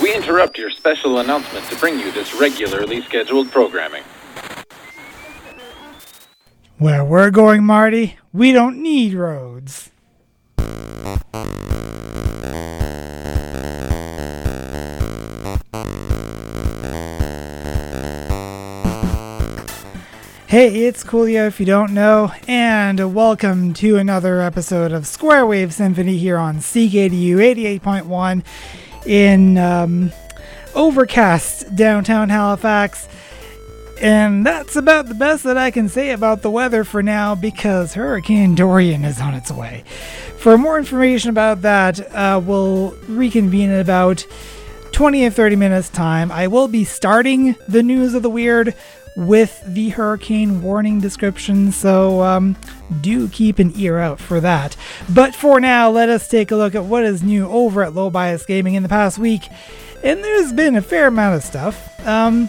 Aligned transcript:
We 0.00 0.14
interrupt 0.14 0.56
your 0.56 0.70
special 0.70 1.18
announcement 1.18 1.66
to 1.66 1.76
bring 1.76 1.98
you 1.98 2.10
this 2.12 2.34
regularly 2.34 3.02
scheduled 3.02 3.50
programming. 3.50 4.02
Where 6.78 7.04
we're 7.04 7.30
going, 7.30 7.64
Marty, 7.64 8.16
we 8.32 8.52
don't 8.52 8.80
need 8.80 9.12
roads. 9.12 9.90
Hey, 20.46 20.86
it's 20.86 21.04
Coolio 21.04 21.46
if 21.46 21.60
you 21.60 21.66
don't 21.66 21.92
know, 21.92 22.32
and 22.48 23.14
welcome 23.14 23.74
to 23.74 23.98
another 23.98 24.40
episode 24.40 24.92
of 24.92 25.06
Square 25.06 25.46
Wave 25.46 25.74
Symphony 25.74 26.16
here 26.16 26.38
on 26.38 26.56
CKDU 26.56 27.36
88.1 27.80 28.42
in 29.06 29.58
um, 29.58 30.12
overcast 30.74 31.74
downtown 31.74 32.28
Halifax. 32.28 33.08
And 34.00 34.46
that's 34.46 34.76
about 34.76 35.08
the 35.08 35.14
best 35.14 35.44
that 35.44 35.58
I 35.58 35.70
can 35.70 35.88
say 35.88 36.10
about 36.10 36.40
the 36.40 36.50
weather 36.50 36.84
for 36.84 37.02
now 37.02 37.34
because 37.34 37.94
Hurricane 37.94 38.54
Dorian 38.54 39.04
is 39.04 39.20
on 39.20 39.34
its 39.34 39.50
way. 39.50 39.84
For 40.38 40.56
more 40.56 40.78
information 40.78 41.28
about 41.28 41.60
that, 41.62 42.00
uh, 42.14 42.40
we'll 42.42 42.92
reconvene 43.08 43.68
in 43.68 43.78
about 43.78 44.26
20 44.92 45.26
or 45.26 45.30
30 45.30 45.56
minutes' 45.56 45.90
time. 45.90 46.32
I 46.32 46.46
will 46.46 46.66
be 46.66 46.84
starting 46.84 47.56
the 47.68 47.82
news 47.82 48.14
of 48.14 48.22
the 48.22 48.30
weird 48.30 48.74
with 49.16 49.62
the 49.66 49.90
hurricane 49.90 50.62
warning 50.62 51.00
description, 51.00 51.72
so 51.72 52.22
um, 52.22 52.56
do 53.00 53.28
keep 53.28 53.58
an 53.58 53.72
ear 53.76 53.98
out 53.98 54.20
for 54.20 54.40
that. 54.40 54.76
But 55.08 55.34
for 55.34 55.60
now, 55.60 55.90
let 55.90 56.08
us 56.08 56.28
take 56.28 56.50
a 56.50 56.56
look 56.56 56.74
at 56.74 56.84
what 56.84 57.04
is 57.04 57.22
new 57.22 57.48
over 57.48 57.82
at 57.82 57.94
Low 57.94 58.10
Bias 58.10 58.46
Gaming 58.46 58.74
in 58.74 58.82
the 58.82 58.88
past 58.88 59.18
week. 59.18 59.48
And 60.02 60.24
there's 60.24 60.52
been 60.52 60.76
a 60.76 60.82
fair 60.82 61.08
amount 61.08 61.36
of 61.36 61.42
stuff. 61.42 62.06
Um, 62.06 62.48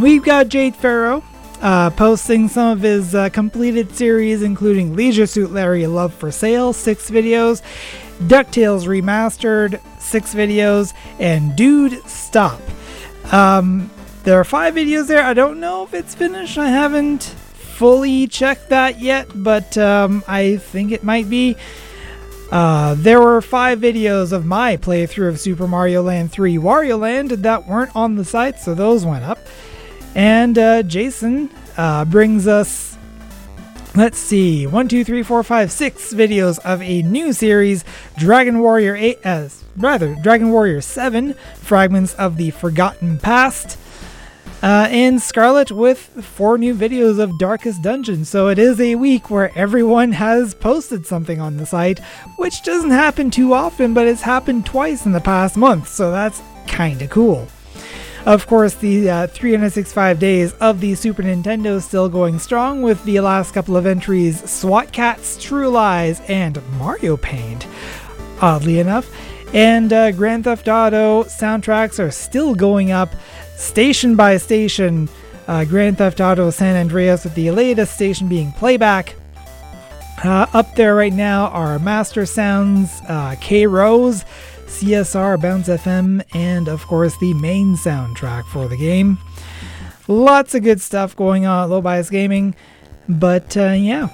we've 0.00 0.22
got 0.22 0.48
Jade 0.48 0.76
Farrow 0.76 1.24
uh, 1.60 1.90
posting 1.90 2.48
some 2.48 2.70
of 2.70 2.80
his 2.80 3.14
uh, 3.14 3.28
completed 3.30 3.94
series, 3.94 4.42
including 4.42 4.94
Leisure 4.94 5.26
Suit 5.26 5.50
Larry 5.50 5.86
Love 5.86 6.14
for 6.14 6.30
Sale, 6.30 6.72
six 6.72 7.10
videos, 7.10 7.62
DuckTales 8.22 8.86
Remastered, 8.86 9.80
six 10.00 10.34
videos, 10.34 10.94
and 11.18 11.56
Dude 11.56 12.02
Stop. 12.08 12.60
Um, 13.32 13.90
there 14.24 14.38
are 14.38 14.44
five 14.44 14.74
videos 14.74 15.06
there. 15.06 15.22
I 15.22 15.34
don't 15.34 15.60
know 15.60 15.84
if 15.84 15.94
it's 15.94 16.14
finished. 16.14 16.58
I 16.58 16.68
haven't 16.68 17.22
fully 17.22 18.26
checked 18.26 18.68
that 18.68 19.00
yet, 19.00 19.28
but 19.34 19.78
um, 19.78 20.22
I 20.28 20.56
think 20.56 20.92
it 20.92 21.02
might 21.02 21.30
be. 21.30 21.56
Uh, 22.50 22.94
there 22.98 23.20
were 23.20 23.40
five 23.40 23.78
videos 23.78 24.32
of 24.32 24.44
my 24.44 24.76
playthrough 24.76 25.28
of 25.28 25.40
Super 25.40 25.68
Mario 25.68 26.02
Land 26.02 26.32
3 26.32 26.56
Wario 26.56 26.98
Land 26.98 27.30
that 27.30 27.66
weren't 27.66 27.94
on 27.94 28.16
the 28.16 28.24
site, 28.24 28.58
so 28.58 28.74
those 28.74 29.06
went 29.06 29.24
up. 29.24 29.38
And 30.14 30.58
uh, 30.58 30.82
Jason 30.82 31.48
uh, 31.76 32.04
brings 32.04 32.48
us, 32.48 32.98
let's 33.94 34.18
see, 34.18 34.66
one, 34.66 34.88
two, 34.88 35.04
three, 35.04 35.22
four, 35.22 35.42
five, 35.44 35.70
six 35.70 36.12
videos 36.12 36.58
of 36.58 36.82
a 36.82 37.02
new 37.02 37.32
series, 37.32 37.84
Dragon 38.18 38.58
Warrior 38.58 38.96
8, 38.96 39.20
as 39.22 39.64
rather, 39.76 40.16
Dragon 40.16 40.50
Warrior 40.50 40.80
7, 40.80 41.34
Fragments 41.54 42.14
of 42.14 42.36
the 42.36 42.50
Forgotten 42.50 43.18
Past. 43.18 43.78
Uh, 44.62 44.86
and 44.90 45.22
Scarlet 45.22 45.70
with 45.70 45.98
four 45.98 46.58
new 46.58 46.74
videos 46.74 47.18
of 47.18 47.38
Darkest 47.38 47.82
Dungeon. 47.82 48.26
So 48.26 48.48
it 48.48 48.58
is 48.58 48.78
a 48.78 48.94
week 48.94 49.30
where 49.30 49.56
everyone 49.56 50.12
has 50.12 50.52
posted 50.54 51.06
something 51.06 51.40
on 51.40 51.56
the 51.56 51.64
site, 51.64 52.00
which 52.36 52.62
doesn't 52.62 52.90
happen 52.90 53.30
too 53.30 53.54
often, 53.54 53.94
but 53.94 54.06
it's 54.06 54.22
happened 54.22 54.66
twice 54.66 55.06
in 55.06 55.12
the 55.12 55.20
past 55.20 55.56
month. 55.56 55.88
So 55.88 56.10
that's 56.10 56.42
kind 56.66 57.00
of 57.00 57.08
cool. 57.08 57.48
Of 58.26 58.46
course, 58.46 58.74
the 58.74 59.08
uh, 59.08 59.26
365 59.28 60.18
days 60.18 60.52
of 60.54 60.80
the 60.80 60.94
Super 60.94 61.22
Nintendo 61.22 61.80
still 61.80 62.10
going 62.10 62.38
strong 62.38 62.82
with 62.82 63.02
the 63.04 63.20
last 63.20 63.54
couple 63.54 63.78
of 63.78 63.86
entries 63.86 64.48
SWAT 64.48 64.92
Cats, 64.92 65.42
True 65.42 65.70
Lies, 65.70 66.20
and 66.28 66.60
Mario 66.76 67.16
Paint. 67.16 67.66
Oddly 68.42 68.78
enough. 68.78 69.10
And 69.54 69.92
uh, 69.92 70.12
Grand 70.12 70.44
Theft 70.44 70.68
Auto 70.68 71.24
soundtracks 71.24 71.98
are 71.98 72.10
still 72.10 72.54
going 72.54 72.92
up 72.92 73.14
station 73.60 74.16
by 74.16 74.36
station. 74.38 75.08
Uh, 75.46 75.64
Grand 75.64 75.98
Theft 75.98 76.20
Auto 76.20 76.50
San 76.50 76.76
Andreas, 76.76 77.24
with 77.24 77.34
the 77.34 77.50
latest 77.50 77.94
station 77.94 78.28
being 78.28 78.52
playback. 78.52 79.14
Uh, 80.22 80.46
up 80.52 80.74
there 80.74 80.94
right 80.94 81.12
now 81.12 81.46
are 81.48 81.78
Master 81.78 82.26
Sounds, 82.26 83.00
uh, 83.08 83.34
K 83.40 83.66
Rose, 83.66 84.24
CSR, 84.66 85.40
Bounce 85.40 85.68
FM, 85.68 86.22
and 86.34 86.68
of 86.68 86.86
course 86.86 87.16
the 87.18 87.34
main 87.34 87.74
soundtrack 87.74 88.44
for 88.46 88.68
the 88.68 88.76
game. 88.76 89.18
Lots 90.08 90.54
of 90.54 90.62
good 90.62 90.80
stuff 90.80 91.16
going 91.16 91.46
on 91.46 91.64
at 91.64 91.70
Low 91.70 91.80
Bias 91.80 92.10
Gaming, 92.10 92.54
but 93.08 93.56
uh, 93.56 93.70
yeah, 93.70 94.08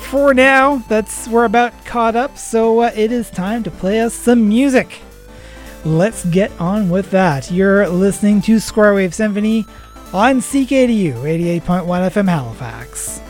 for 0.00 0.34
now, 0.34 0.78
that's 0.88 1.28
we're 1.28 1.44
about 1.44 1.84
caught 1.84 2.16
up. 2.16 2.36
So 2.38 2.80
uh, 2.80 2.90
it 2.94 3.12
is 3.12 3.30
time 3.30 3.62
to 3.62 3.70
play 3.70 4.00
us 4.00 4.14
some 4.14 4.48
music 4.48 5.00
let's 5.84 6.24
get 6.26 6.52
on 6.60 6.88
with 6.88 7.10
that. 7.10 7.50
You're 7.50 7.88
listening 7.88 8.40
to 8.42 8.60
Square 8.60 8.94
Wave 8.94 9.14
Symphony 9.14 9.66
on 10.12 10.40
CKDU 10.40 11.14
88.1 11.14 11.86
FM 11.86 12.28
Halifax. 12.28 13.20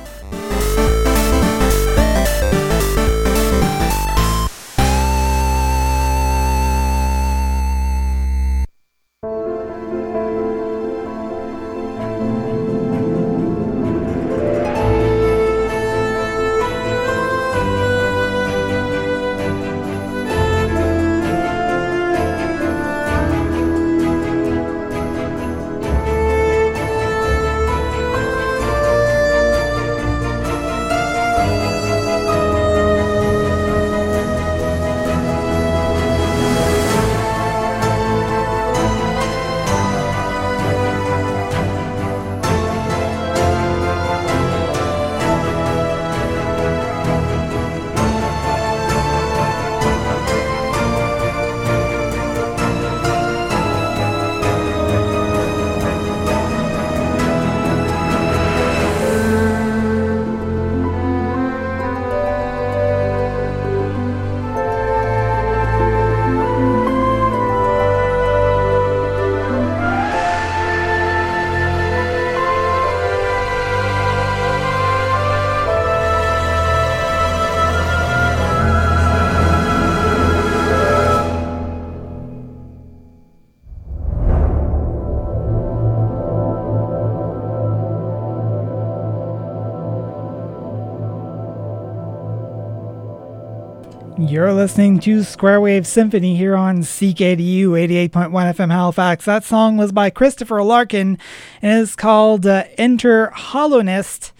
You're 94.32 94.54
listening 94.54 94.98
to 95.00 95.24
Square 95.24 95.60
Wave 95.60 95.86
Symphony 95.86 96.34
here 96.38 96.56
on 96.56 96.78
CKDU 96.78 97.66
88.1 98.08 98.30
FM 98.30 98.70
Halifax. 98.70 99.26
That 99.26 99.44
song 99.44 99.76
was 99.76 99.92
by 99.92 100.08
Christopher 100.08 100.62
Larkin 100.62 101.18
and 101.60 101.82
is 101.82 101.94
called 101.94 102.46
uh, 102.46 102.64
Enter 102.78 103.30
Hallownest, 103.36 104.32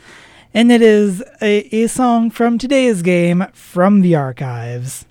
and 0.54 0.72
it 0.72 0.80
is 0.80 1.22
a, 1.42 1.68
a 1.76 1.88
song 1.88 2.30
from 2.30 2.56
today's 2.56 3.02
game 3.02 3.44
from 3.52 4.00
the 4.00 4.14
archives. 4.14 5.04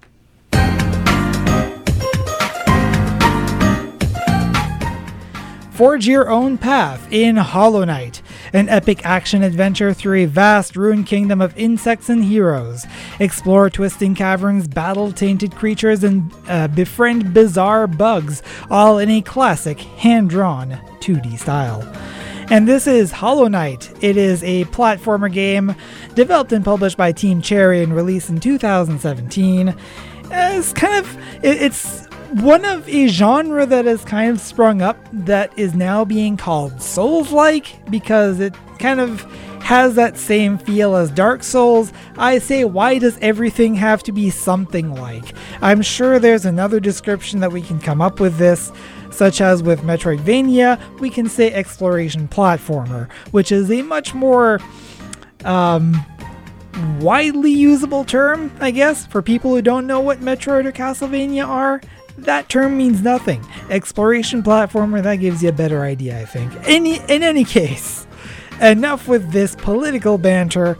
Forge 5.69 6.07
your 6.07 6.27
own 6.27 6.57
path 6.57 7.07
in 7.11 7.35
Hollow 7.35 7.83
Knight. 7.83 8.23
An 8.53 8.69
epic 8.69 9.05
action 9.05 9.43
adventure 9.43 9.93
through 9.93 10.23
a 10.23 10.25
vast 10.25 10.75
ruined 10.75 11.07
kingdom 11.07 11.41
of 11.41 11.57
insects 11.57 12.09
and 12.09 12.23
heroes. 12.23 12.85
Explore 13.19 13.69
twisting 13.69 14.15
caverns, 14.15 14.67
battle 14.67 15.11
tainted 15.11 15.55
creatures, 15.55 16.03
and 16.03 16.33
uh, 16.47 16.67
befriend 16.67 17.33
bizarre 17.33 17.87
bugs, 17.87 18.41
all 18.69 18.99
in 18.99 19.09
a 19.09 19.21
classic 19.21 19.79
hand 19.79 20.29
drawn 20.29 20.71
2D 20.99 21.39
style. 21.39 21.81
And 22.49 22.67
this 22.67 22.85
is 22.85 23.13
Hollow 23.13 23.47
Knight. 23.47 23.93
It 24.03 24.17
is 24.17 24.43
a 24.43 24.65
platformer 24.65 25.31
game 25.31 25.73
developed 26.15 26.51
and 26.51 26.65
published 26.65 26.97
by 26.97 27.13
Team 27.13 27.41
Cherry 27.41 27.81
and 27.81 27.95
released 27.95 28.29
in 28.29 28.41
2017. 28.41 29.73
It's 30.33 30.73
kind 30.73 30.95
of 30.95 31.17
it's 31.43 32.10
one 32.39 32.65
of 32.65 32.87
a 32.87 33.07
genre 33.07 33.65
that 33.65 33.85
has 33.85 34.03
kind 34.05 34.31
of 34.31 34.39
sprung 34.39 34.81
up 34.81 34.97
that 35.11 35.57
is 35.57 35.73
now 35.73 36.05
being 36.05 36.37
called 36.37 36.81
Souls-like 36.81 37.89
because 37.89 38.39
it 38.39 38.55
kind 38.79 38.99
of 38.99 39.21
has 39.61 39.95
that 39.95 40.17
same 40.17 40.57
feel 40.57 40.95
as 40.95 41.11
Dark 41.11 41.43
Souls. 41.43 41.93
I 42.17 42.39
say, 42.39 42.63
why 42.63 42.99
does 42.99 43.17
everything 43.19 43.75
have 43.75 44.01
to 44.03 44.11
be 44.11 44.29
something 44.29 44.95
like? 44.95 45.33
I'm 45.61 45.81
sure 45.81 46.19
there's 46.19 46.45
another 46.45 46.79
description 46.79 47.41
that 47.41 47.51
we 47.51 47.61
can 47.61 47.79
come 47.79 48.01
up 48.01 48.19
with 48.19 48.37
this 48.37 48.71
such 49.11 49.41
as 49.41 49.61
with 49.61 49.81
Metroidvania, 49.81 50.79
we 50.99 51.09
can 51.09 51.27
say 51.27 51.53
exploration 51.53 52.27
platformer, 52.27 53.11
which 53.31 53.51
is 53.51 53.69
a 53.69 53.81
much 53.81 54.13
more 54.13 54.59
um, 55.43 55.93
widely 56.99 57.51
usable 57.51 58.03
term, 58.03 58.51
I 58.59 58.71
guess, 58.71 59.05
for 59.05 59.21
people 59.21 59.53
who 59.53 59.61
don't 59.61 59.85
know 59.85 59.99
what 59.99 60.21
Metroid 60.21 60.65
or 60.65 60.71
Castlevania 60.71 61.45
are. 61.45 61.81
That 62.21 62.49
term 62.49 62.77
means 62.77 63.01
nothing. 63.01 63.45
Exploration 63.69 64.43
platformer, 64.43 65.01
that 65.01 65.15
gives 65.15 65.41
you 65.41 65.49
a 65.49 65.53
better 65.53 65.81
idea, 65.81 66.19
I 66.19 66.25
think. 66.25 66.53
Any, 66.67 66.99
in 67.09 67.23
any 67.23 67.43
case, 67.43 68.05
enough 68.61 69.07
with 69.07 69.31
this 69.31 69.55
political 69.55 70.17
banter. 70.17 70.77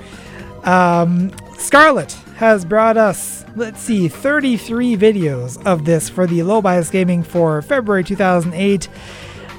Um, 0.64 1.32
Scarlet 1.58 2.12
has 2.38 2.64
brought 2.66 2.98
us, 2.98 3.46
let's 3.56 3.80
see, 3.80 4.08
33 4.08 4.96
videos 4.98 5.64
of 5.66 5.86
this 5.86 6.10
for 6.10 6.28
the 6.28 6.44
Low 6.44 6.62
Bias 6.62 6.90
Gaming 6.90 7.24
for 7.24 7.62
February 7.62 8.04
2008, 8.04 8.88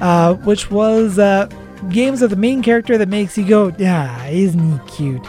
uh, 0.01 0.35
which 0.35 0.71
was 0.71 1.19
uh, 1.19 1.49
games 1.91 2.23
of 2.23 2.31
the 2.31 2.37
main 2.37 2.63
character 2.63 2.97
that 2.99 3.09
makes 3.09 3.37
you 3.37 3.47
go, 3.47 3.73
ah, 3.81 4.27
isn't 4.27 4.79
he 4.79 4.91
cute? 4.91 5.27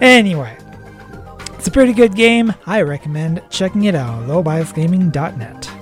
Anyway, 0.00 0.56
it's 1.62 1.68
a 1.68 1.70
pretty 1.70 1.92
good 1.92 2.16
game. 2.16 2.52
I 2.66 2.82
recommend 2.82 3.40
checking 3.48 3.84
it 3.84 3.94
out, 3.94 4.26
lowbiasgaming.net. 4.26 5.81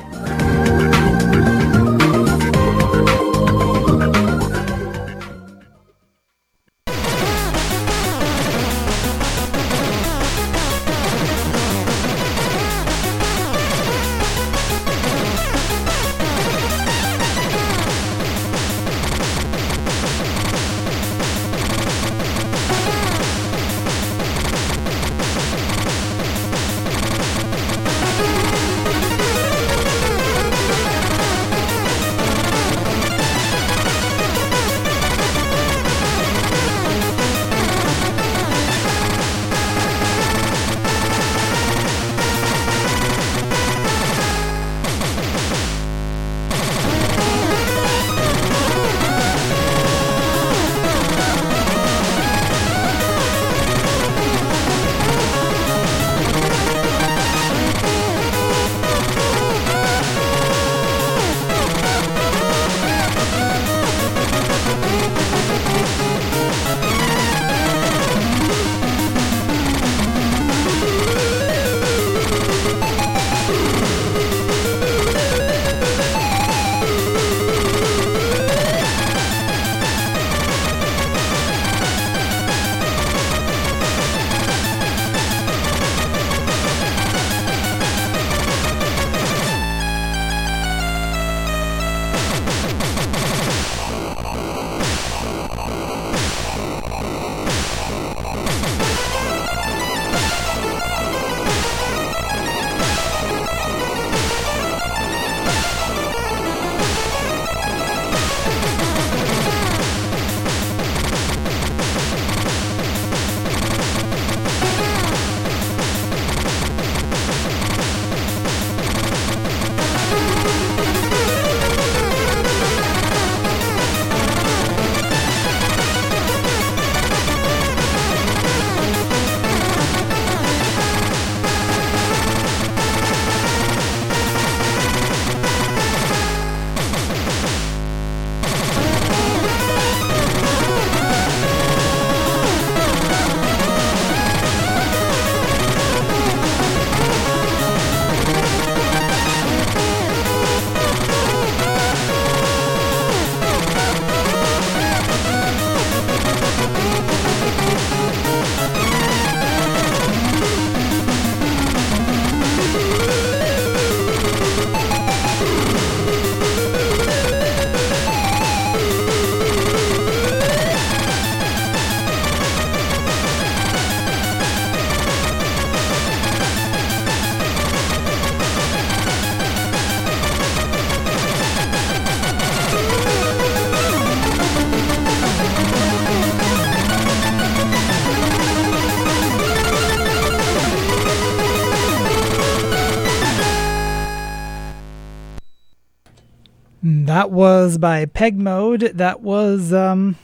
Peg 198.21 198.39
Mode. 198.39 198.81
That 198.97 199.23
was, 199.23 199.73
um, 199.73 200.17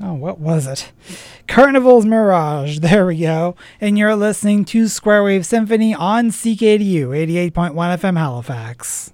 oh, 0.00 0.14
what 0.14 0.38
was 0.38 0.68
it? 0.68 0.92
Carnival's 1.48 2.06
Mirage. 2.06 2.78
There 2.78 3.06
we 3.06 3.18
go. 3.18 3.56
And 3.80 3.98
you're 3.98 4.14
listening 4.14 4.64
to 4.66 4.86
Square 4.86 5.24
Wave 5.24 5.44
Symphony 5.44 5.92
on 5.92 6.30
CKDU 6.30 7.08
88.1 7.08 7.74
FM 7.74 8.16
Halifax. 8.16 9.13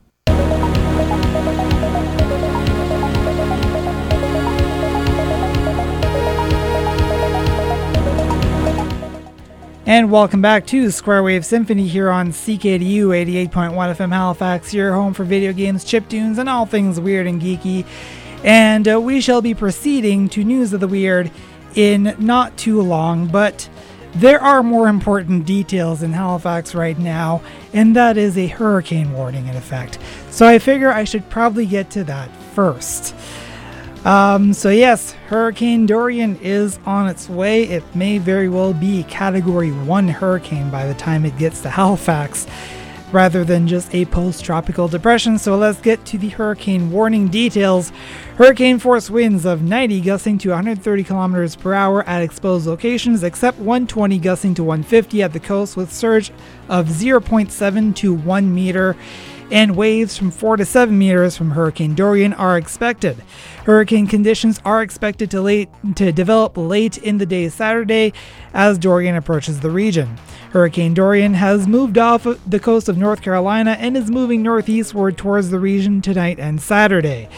And 9.87 10.13
welcome 10.13 10.43
back 10.43 10.67
to 10.67 10.89
Squarewave 10.89 11.43
Symphony 11.43 11.89
here 11.89 12.11
on 12.11 12.33
CKDU 12.33 13.07
88.1 13.49 13.73
FM 13.73 14.13
Halifax, 14.13 14.75
your 14.75 14.93
home 14.93 15.15
for 15.15 15.25
video 15.25 15.55
games, 15.55 15.85
chip 15.85 16.07
tunes, 16.07 16.37
and 16.37 16.51
all 16.51 16.67
things 16.67 17.01
weird 17.01 17.27
and 17.27 17.41
geeky. 17.41 17.87
And 18.45 18.87
uh, 18.87 19.01
we 19.01 19.23
shall 19.23 19.41
be 19.41 19.55
proceeding 19.55 20.29
to 20.31 20.45
News 20.45 20.75
of 20.75 20.81
the 20.81 20.87
Weird 20.87 21.31
in 21.75 22.15
not 22.19 22.59
too 22.59 22.83
long, 22.83 23.27
but 23.29 23.71
there 24.17 24.41
are 24.43 24.63
more 24.63 24.87
important 24.89 25.47
details 25.47 26.03
in 26.03 26.13
Halifax 26.13 26.75
right 26.75 26.99
now, 26.99 27.43
and 27.73 27.97
that 27.97 28.19
is 28.19 28.37
a 28.37 28.49
hurricane 28.49 29.13
warning 29.13 29.47
in 29.47 29.57
effect. 29.57 29.99
So 30.31 30.47
I 30.47 30.59
figure 30.59 30.93
I 30.93 31.05
should 31.05 31.29
probably 31.31 31.65
get 31.65 31.89
to 31.93 32.05
that 32.05 32.31
first. 32.55 33.15
Um, 34.05 34.55
so, 34.55 34.71
yes, 34.71 35.13
Hurricane 35.29 35.85
Dorian 35.85 36.39
is 36.41 36.79
on 36.87 37.07
its 37.07 37.29
way. 37.29 37.65
It 37.65 37.85
may 37.95 38.17
very 38.17 38.49
well 38.49 38.73
be 38.73 39.03
Category 39.05 39.73
1 39.73 40.09
hurricane 40.09 40.71
by 40.71 40.87
the 40.87 40.95
time 40.95 41.27
it 41.27 41.37
gets 41.37 41.61
to 41.63 41.71
Halifax, 41.71 42.47
rather 43.13 43.45
than 43.45 43.69
just 43.69 43.95
a 43.95 44.07
post 44.07 44.43
tropical 44.43 44.89
depression. 44.89 45.37
So, 45.37 45.59
let's 45.59 45.83
get 45.83 46.03
to 46.07 46.17
the 46.17 46.31
hurricane 46.31 46.91
warning 46.91 47.29
details. 47.29 47.93
Hurricane 48.37 48.79
force 48.79 49.11
winds 49.11 49.45
of 49.45 49.61
90 49.61 50.01
gusting 50.01 50.39
to 50.39 50.49
130 50.49 51.05
kilometers 51.05 51.55
per 51.55 51.75
hour 51.75 52.03
at 52.09 52.23
exposed 52.23 52.67
locations, 52.67 53.23
except 53.23 53.59
120 53.59 54.19
gusting 54.19 54.55
to 54.55 54.65
150 54.65 55.23
at 55.23 55.35
the 55.35 55.41
coast, 55.41 55.77
with 55.77 55.93
surge 55.93 56.31
of 56.71 56.87
0.7 56.87 57.95
to 57.97 58.15
1 58.15 58.55
meter 58.55 58.97
and 59.51 59.77
waves 59.77 60.17
from 60.17 60.31
4 60.31 60.57
to 60.59 60.65
7 60.65 60.97
meters 60.97 61.37
from 61.37 61.51
Hurricane 61.51 61.95
Dorian 61.95 62.33
are 62.33 62.57
expected. 62.57 63.17
Hurricane 63.65 64.07
conditions 64.07 64.61
are 64.65 64.83
expected 64.83 65.31
to, 65.31 65.41
late, 65.41 65.69
to 65.97 66.13
develop 66.13 66.57
late 66.57 66.99
in 66.99 67.19
the 67.19 67.27
day 67.27 67.49
Saturday 67.49 68.13
as 68.55 68.79
Dorian 68.79 69.17
approaches 69.17 69.61
the 69.61 69.71
region. 69.71 70.19
Hurricane 70.53 70.95
Dorian 70.95 71.35
has 71.35 71.69
moved 71.69 71.99
off 71.99 72.27
the 72.47 72.61
coast 72.61 72.89
of 72.89 72.99
North 72.99 73.23
Carolina 73.23 73.77
and 73.79 73.97
is 73.97 74.11
moving 74.11 74.43
northeastward 74.43 75.17
towards 75.17 75.51
the 75.51 75.61
region 75.61 76.01
tonight 76.03 76.39
and 76.39 76.61
Saturday. 76.61 77.29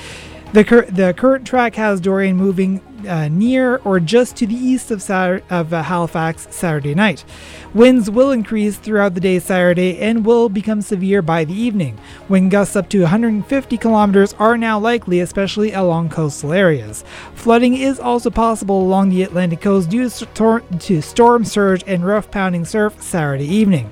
The, 0.52 0.64
cur- 0.64 0.84
the 0.84 1.14
current 1.14 1.46
track 1.46 1.76
has 1.76 1.98
Dorian 1.98 2.36
moving 2.36 2.82
uh, 3.08 3.28
near 3.28 3.78
or 3.78 3.98
just 3.98 4.36
to 4.36 4.46
the 4.46 4.54
east 4.54 4.90
of, 4.90 5.08
of 5.10 5.72
uh, 5.72 5.82
Halifax 5.82 6.46
Saturday 6.50 6.94
night. 6.94 7.24
Winds 7.72 8.10
will 8.10 8.30
increase 8.32 8.76
throughout 8.76 9.14
the 9.14 9.20
day 9.20 9.38
Saturday 9.38 9.98
and 9.98 10.26
will 10.26 10.50
become 10.50 10.82
severe 10.82 11.22
by 11.22 11.44
the 11.44 11.54
evening. 11.54 11.98
Wind 12.28 12.50
gusts 12.50 12.76
up 12.76 12.90
to 12.90 13.00
150 13.00 13.78
kilometers 13.78 14.34
are 14.34 14.58
now 14.58 14.78
likely, 14.78 15.20
especially 15.20 15.72
along 15.72 16.10
coastal 16.10 16.52
areas. 16.52 17.02
Flooding 17.34 17.74
is 17.74 17.98
also 17.98 18.28
possible 18.28 18.82
along 18.82 19.08
the 19.08 19.22
Atlantic 19.22 19.62
coast 19.62 19.88
due 19.88 20.10
to 20.10 21.00
storm 21.00 21.44
surge 21.46 21.82
and 21.86 22.04
rough 22.04 22.30
pounding 22.30 22.66
surf 22.66 23.02
Saturday 23.02 23.46
evening. 23.46 23.90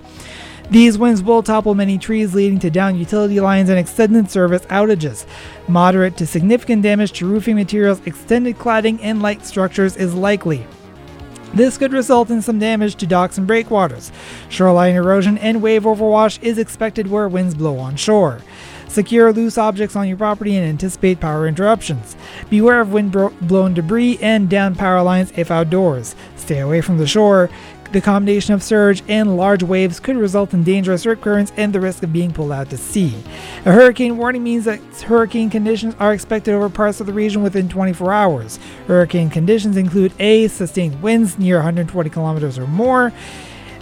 These 0.70 0.98
winds 0.98 1.20
will 1.20 1.42
topple 1.42 1.74
many 1.74 1.98
trees, 1.98 2.32
leading 2.32 2.60
to 2.60 2.70
down 2.70 2.96
utility 2.96 3.40
lines 3.40 3.68
and 3.68 3.78
extended 3.78 4.30
service 4.30 4.64
outages. 4.66 5.26
Moderate 5.66 6.16
to 6.18 6.26
significant 6.28 6.82
damage 6.82 7.10
to 7.14 7.26
roofing 7.26 7.56
materials, 7.56 8.00
extended 8.06 8.56
cladding, 8.56 9.00
and 9.02 9.20
light 9.20 9.44
structures 9.44 9.96
is 9.96 10.14
likely. 10.14 10.64
This 11.52 11.76
could 11.76 11.92
result 11.92 12.30
in 12.30 12.40
some 12.40 12.60
damage 12.60 12.94
to 12.96 13.06
docks 13.08 13.36
and 13.36 13.48
breakwaters. 13.48 14.12
Shoreline 14.48 14.94
erosion 14.94 15.38
and 15.38 15.60
wave 15.60 15.82
overwash 15.82 16.40
is 16.40 16.58
expected 16.58 17.10
where 17.10 17.28
winds 17.28 17.56
blow 17.56 17.76
on 17.78 17.96
shore. 17.96 18.40
Secure 18.86 19.32
loose 19.32 19.58
objects 19.58 19.96
on 19.96 20.06
your 20.06 20.16
property 20.16 20.56
and 20.56 20.66
anticipate 20.66 21.18
power 21.18 21.48
interruptions. 21.48 22.14
Beware 22.48 22.80
of 22.80 22.92
wind 22.92 23.10
blown 23.40 23.74
debris 23.74 24.18
and 24.22 24.48
down 24.48 24.76
power 24.76 25.02
lines 25.02 25.32
if 25.36 25.50
outdoors. 25.50 26.14
Stay 26.36 26.60
away 26.60 26.80
from 26.80 26.98
the 26.98 27.06
shore. 27.06 27.50
The 27.92 28.00
combination 28.00 28.54
of 28.54 28.62
surge 28.62 29.02
and 29.08 29.36
large 29.36 29.64
waves 29.64 29.98
could 29.98 30.16
result 30.16 30.54
in 30.54 30.62
dangerous 30.62 31.04
rip 31.04 31.20
currents 31.20 31.52
and 31.56 31.72
the 31.72 31.80
risk 31.80 32.04
of 32.04 32.12
being 32.12 32.32
pulled 32.32 32.52
out 32.52 32.70
to 32.70 32.76
sea. 32.76 33.20
A 33.66 33.72
hurricane 33.72 34.16
warning 34.16 34.44
means 34.44 34.64
that 34.66 34.78
hurricane 35.02 35.50
conditions 35.50 35.96
are 35.98 36.12
expected 36.12 36.54
over 36.54 36.68
parts 36.68 37.00
of 37.00 37.08
the 37.08 37.12
region 37.12 37.42
within 37.42 37.68
24 37.68 38.12
hours. 38.12 38.60
Hurricane 38.86 39.28
conditions 39.28 39.76
include 39.76 40.12
A. 40.20 40.46
Sustained 40.46 41.02
winds 41.02 41.36
near 41.36 41.56
120 41.56 42.08
kilometers 42.10 42.58
or 42.58 42.68
more, 42.68 43.12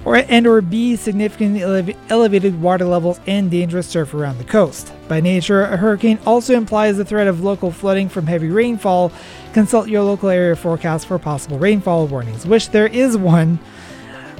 or, 0.06 0.16
and 0.16 0.46
or 0.46 0.62
B. 0.62 0.96
Significantly 0.96 1.60
ele- 1.60 1.94
elevated 2.08 2.62
water 2.62 2.86
levels 2.86 3.20
and 3.26 3.50
dangerous 3.50 3.86
surf 3.86 4.14
around 4.14 4.38
the 4.38 4.44
coast. 4.44 4.90
By 5.06 5.20
nature, 5.20 5.64
a 5.64 5.76
hurricane 5.76 6.18
also 6.24 6.54
implies 6.54 6.96
the 6.96 7.04
threat 7.04 7.26
of 7.26 7.44
local 7.44 7.70
flooding 7.70 8.08
from 8.08 8.26
heavy 8.26 8.48
rainfall. 8.48 9.12
Consult 9.52 9.88
your 9.88 10.02
local 10.02 10.30
area 10.30 10.56
forecast 10.56 11.06
for 11.06 11.18
possible 11.18 11.58
rainfall 11.58 12.06
warnings, 12.06 12.46
which 12.46 12.70
there 12.70 12.86
is 12.86 13.14
one 13.14 13.58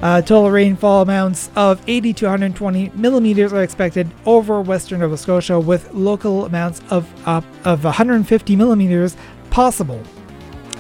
uh, 0.02 0.22
total 0.22 0.50
rainfall 0.50 1.02
amounts 1.02 1.50
of 1.56 1.82
80 1.88 2.12
to 2.14 2.24
120 2.26 2.90
millimeters 2.94 3.52
are 3.52 3.62
expected 3.62 4.08
over 4.26 4.60
western 4.60 5.00
Nova 5.00 5.16
Scotia, 5.16 5.58
with 5.58 5.92
local 5.92 6.44
amounts 6.46 6.80
of, 6.90 7.10
uh, 7.26 7.40
of 7.64 7.84
150 7.84 8.56
millimeters 8.56 9.16
possible. 9.50 10.02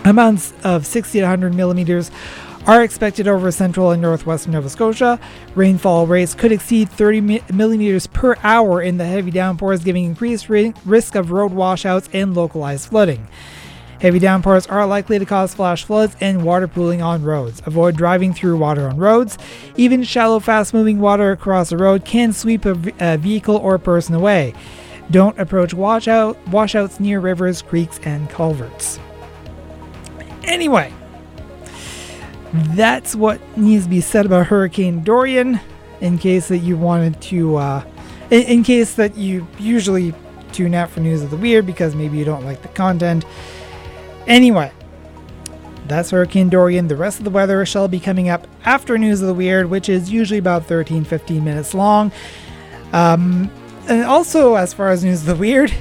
Amounts 0.04 0.52
of 0.62 0.86
60 0.86 1.18
to 1.18 1.24
100 1.24 1.54
millimeters 1.54 2.10
are 2.66 2.82
expected 2.84 3.26
over 3.26 3.50
central 3.50 3.90
and 3.90 4.02
northwestern 4.02 4.52
Nova 4.52 4.68
Scotia. 4.68 5.18
Rainfall 5.54 6.06
rates 6.06 6.34
could 6.34 6.52
exceed 6.52 6.90
30 6.90 7.42
millimeters 7.52 8.06
per 8.06 8.36
hour 8.42 8.82
in 8.82 8.98
the 8.98 9.06
heavy 9.06 9.30
downpours, 9.30 9.82
giving 9.82 10.04
increased 10.04 10.48
ri- 10.48 10.74
risk 10.84 11.14
of 11.14 11.30
road 11.30 11.52
washouts 11.52 12.08
and 12.12 12.34
localized 12.34 12.88
flooding. 12.88 13.26
Heavy 14.00 14.20
downpours 14.20 14.66
are 14.68 14.86
likely 14.86 15.18
to 15.18 15.24
cause 15.24 15.54
flash 15.54 15.82
floods 15.82 16.16
and 16.20 16.44
water 16.44 16.68
pooling 16.68 17.02
on 17.02 17.24
roads. 17.24 17.60
Avoid 17.66 17.96
driving 17.96 18.32
through 18.32 18.56
water 18.56 18.88
on 18.88 18.96
roads. 18.96 19.36
Even 19.76 20.04
shallow, 20.04 20.38
fast 20.38 20.72
moving 20.72 21.00
water 21.00 21.32
across 21.32 21.72
a 21.72 21.76
road 21.76 22.04
can 22.04 22.32
sweep 22.32 22.64
a, 22.64 23.16
vehicle 23.16 23.56
or 23.56 23.76
person 23.76 24.14
away. 24.14 24.54
Don't 25.10 25.38
approach 25.40 25.74
washout, 25.74 26.36
washouts 26.48 27.00
near 27.00 27.18
rivers, 27.18 27.60
creeks, 27.60 27.98
and 28.04 28.30
culverts. 28.30 29.00
Anyway, 30.44 30.92
that's 32.52 33.16
what 33.16 33.40
needs 33.58 33.84
to 33.84 33.90
be 33.90 34.00
said 34.00 34.26
about 34.26 34.46
Hurricane 34.46 35.02
Dorian. 35.02 35.60
In 36.00 36.16
case 36.18 36.46
that 36.48 36.58
you 36.58 36.76
wanted 36.76 37.20
to, 37.22 37.56
uh, 37.56 37.84
in 38.30 38.62
case 38.62 38.94
that 38.94 39.16
you 39.16 39.48
usually 39.58 40.14
tune 40.52 40.74
out 40.74 40.90
for 40.90 41.00
news 41.00 41.22
of 41.22 41.30
the 41.30 41.36
weird 41.36 41.66
because 41.66 41.94
maybe 41.94 42.18
you 42.18 42.24
don't 42.24 42.44
like 42.44 42.62
the 42.62 42.68
content. 42.68 43.24
Anyway, 44.28 44.70
that's 45.86 46.10
Hurricane 46.10 46.50
Dorian. 46.50 46.86
The 46.86 46.96
rest 46.96 47.18
of 47.18 47.24
the 47.24 47.30
weather 47.30 47.64
shall 47.64 47.88
be 47.88 47.98
coming 47.98 48.28
up 48.28 48.46
after 48.64 48.98
News 48.98 49.22
of 49.22 49.26
the 49.26 49.34
Weird, 49.34 49.70
which 49.70 49.88
is 49.88 50.10
usually 50.10 50.38
about 50.38 50.66
13 50.66 51.04
15 51.04 51.42
minutes 51.42 51.72
long. 51.74 52.12
Um, 52.92 53.50
and 53.88 54.04
also, 54.04 54.54
as 54.54 54.74
far 54.74 54.90
as 54.90 55.02
News 55.02 55.20
of 55.20 55.26
the 55.26 55.34
Weird, 55.34 55.72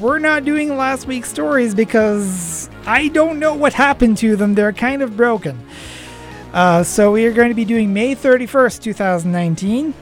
we're 0.00 0.18
not 0.18 0.44
doing 0.44 0.76
last 0.76 1.06
week's 1.06 1.30
stories 1.30 1.74
because 1.74 2.68
I 2.86 3.08
don't 3.08 3.38
know 3.38 3.54
what 3.54 3.72
happened 3.72 4.18
to 4.18 4.36
them. 4.36 4.54
They're 4.54 4.72
kind 4.72 5.00
of 5.00 5.16
broken. 5.16 5.58
Uh, 6.52 6.84
so 6.84 7.10
we 7.10 7.24
are 7.24 7.32
going 7.32 7.48
to 7.48 7.54
be 7.54 7.64
doing 7.64 7.94
May 7.94 8.14
31st, 8.14 8.82
2019. 8.82 9.94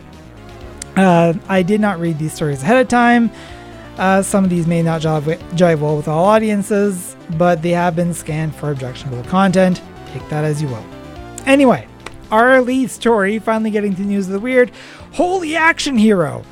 Uh, 0.97 1.35
I 1.49 1.63
did 1.63 1.81
not 1.81 2.01
read 2.01 2.19
these 2.19 2.35
stories 2.35 2.63
ahead 2.63 2.79
of 2.79 2.89
time. 2.89 3.31
Uh, 3.99 4.23
some 4.23 4.45
of 4.45 4.51
these 4.51 4.67
may 4.67 4.83
not 4.83 5.03
jive, 5.03 5.39
jive 5.51 5.81
well 5.81 5.97
with 5.97 6.09
all 6.09 6.25
audiences, 6.25 7.17
but 7.37 7.61
they 7.63 7.71
have 7.71 7.95
been 7.95 8.15
scanned 8.15 8.55
for 8.55 8.71
objectionable 8.71 9.23
content. 9.25 9.83
Take 10.13 10.27
that 10.29 10.45
as 10.45 10.63
you 10.63 10.69
will. 10.69 10.85
Anyway, 11.47 11.87
our 12.31 12.63
lead 12.63 12.91
story 12.91 13.39
finally 13.39 13.71
getting 13.71 13.95
to 13.95 14.03
news 14.03 14.27
of 14.27 14.33
the 14.33 14.41
weird. 14.41 14.71
Holy 15.13 15.55
action 15.57 15.97
hero! 15.97 16.45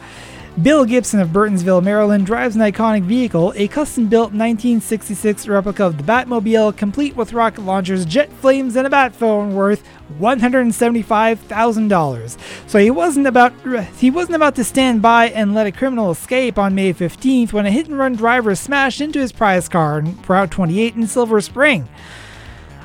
Bill 0.63 0.85
Gibson 0.85 1.21
of 1.21 1.31
Burtonsville, 1.31 1.83
Maryland 1.83 2.27
drives 2.27 2.55
an 2.55 2.61
iconic 2.61 3.05
vehicle, 3.05 3.55
a 3.57 3.67
custom 3.69 4.09
built 4.09 4.33
1966 4.33 5.49
replica 5.49 5.87
of 5.87 5.97
the 5.97 6.03
Batmobile, 6.03 6.77
complete 6.77 7.17
with 7.17 7.33
rocket 7.33 7.63
launchers, 7.63 8.05
jet 8.05 8.31
flames, 8.31 8.77
and 8.77 8.87
a 8.87 8.91
bat 8.91 9.15
phone 9.15 9.55
worth 9.55 9.83
$175,000. 10.19 12.37
So 12.69 12.79
he 12.79 12.91
wasn't 12.91 13.27
about 13.27 13.55
he 13.97 14.11
wasn't 14.11 14.37
about 14.37 14.55
to 14.57 14.65
stand 14.65 15.01
by 15.01 15.31
and 15.31 15.55
let 15.55 15.67
a 15.67 15.73
criminal 15.73 16.11
escape 16.11 16.59
on 16.59 16.75
May 16.75 16.93
15th 16.93 17.55
when 17.55 17.65
a 17.65 17.71
hit 17.71 17.87
and 17.87 17.97
run 17.97 18.15
driver 18.15 18.55
smashed 18.55 19.01
into 19.01 19.19
his 19.19 19.33
prize 19.33 19.67
car 19.67 19.97
on 19.99 20.21
Route 20.29 20.51
28 20.51 20.95
in 20.95 21.07
Silver 21.07 21.41
Spring. 21.41 21.89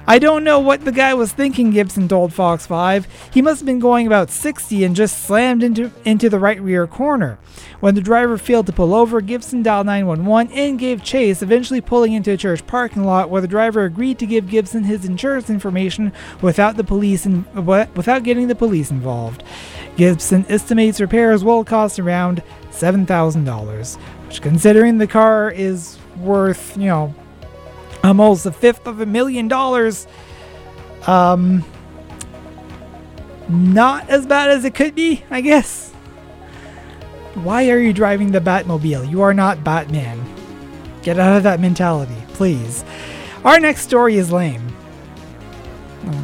I 0.08 0.20
don't 0.20 0.44
know 0.44 0.60
what 0.60 0.86
the 0.86 0.92
guy 0.92 1.16
was 1.16 1.32
thinking, 1.32 1.72
Gibson 1.72 2.08
told 2.08 2.32
Fox 2.32 2.68
5. 2.68 3.08
He 3.34 3.42
must 3.42 3.62
have 3.62 3.66
been 3.66 3.80
going 3.80 4.06
about 4.06 4.30
60 4.30 4.84
and 4.84 4.96
just 4.96 5.24
slammed 5.24 5.64
into, 5.64 5.92
into 6.04 6.30
the 6.30 6.38
right 6.38 6.62
rear 6.62 6.86
corner. 6.86 7.40
When 7.80 7.96
the 7.96 8.02
driver 8.02 8.38
failed 8.38 8.68
to 8.68 8.74
pull 8.74 8.94
over, 8.94 9.20
Gibson 9.20 9.64
dialed 9.64 9.88
911 9.88 10.54
and 10.56 10.78
gave 10.78 11.04
chase, 11.04 11.42
eventually 11.42 11.82
pulling 11.82 12.14
into 12.14 12.32
a 12.32 12.38
church 12.38 12.66
parking 12.68 13.04
lot 13.04 13.32
where 13.32 13.42
the 13.42 13.48
driver 13.48 13.84
agreed 13.84 14.20
to 14.20 14.28
give 14.28 14.48
Gibson 14.48 14.84
his 14.84 15.06
insurance 15.06 15.50
information 15.50 16.14
without 16.40 16.78
the 16.78 16.84
police 16.84 17.26
in, 17.26 17.44
without 17.66 18.22
getting 18.24 18.48
the 18.48 18.54
police 18.54 18.92
involved. 18.92 19.44
Gibson 19.98 20.46
estimates 20.50 21.02
repairs 21.02 21.44
will 21.44 21.64
cost 21.64 21.98
around 21.98 22.44
$7,000, 22.70 23.98
which 24.28 24.42
considering 24.42 25.00
the 25.00 25.08
car 25.08 25.50
is 25.50 25.98
worth, 26.18 26.78
you 26.78 26.86
know, 26.86 27.16
almost 28.06 28.46
a 28.46 28.52
fifth 28.52 28.88
of 28.88 29.02
a 29.02 29.06
million 29.06 29.48
dollars. 29.48 30.08
Um, 31.08 31.64
not 33.48 34.10
as 34.10 34.26
bad 34.26 34.50
as 34.50 34.66
it 34.66 34.74
could 34.74 34.96
be, 34.96 35.24
I 35.30 35.42
guess. 35.42 35.92
Why 37.36 37.70
are 37.70 37.78
you 37.78 37.94
driving 37.94 38.32
the 38.32 38.40
Batmobile? 38.40 39.10
You 39.10 39.22
are 39.22 39.34
not 39.34 39.64
Batman. 39.64 40.24
Get 41.04 41.20
out 41.20 41.38
of 41.38 41.44
that 41.44 41.60
mentality, 41.60 42.16
please. 42.30 42.84
Our 43.44 43.60
next 43.60 43.82
story 43.82 44.16
is 44.16 44.32
lame. 44.32 44.76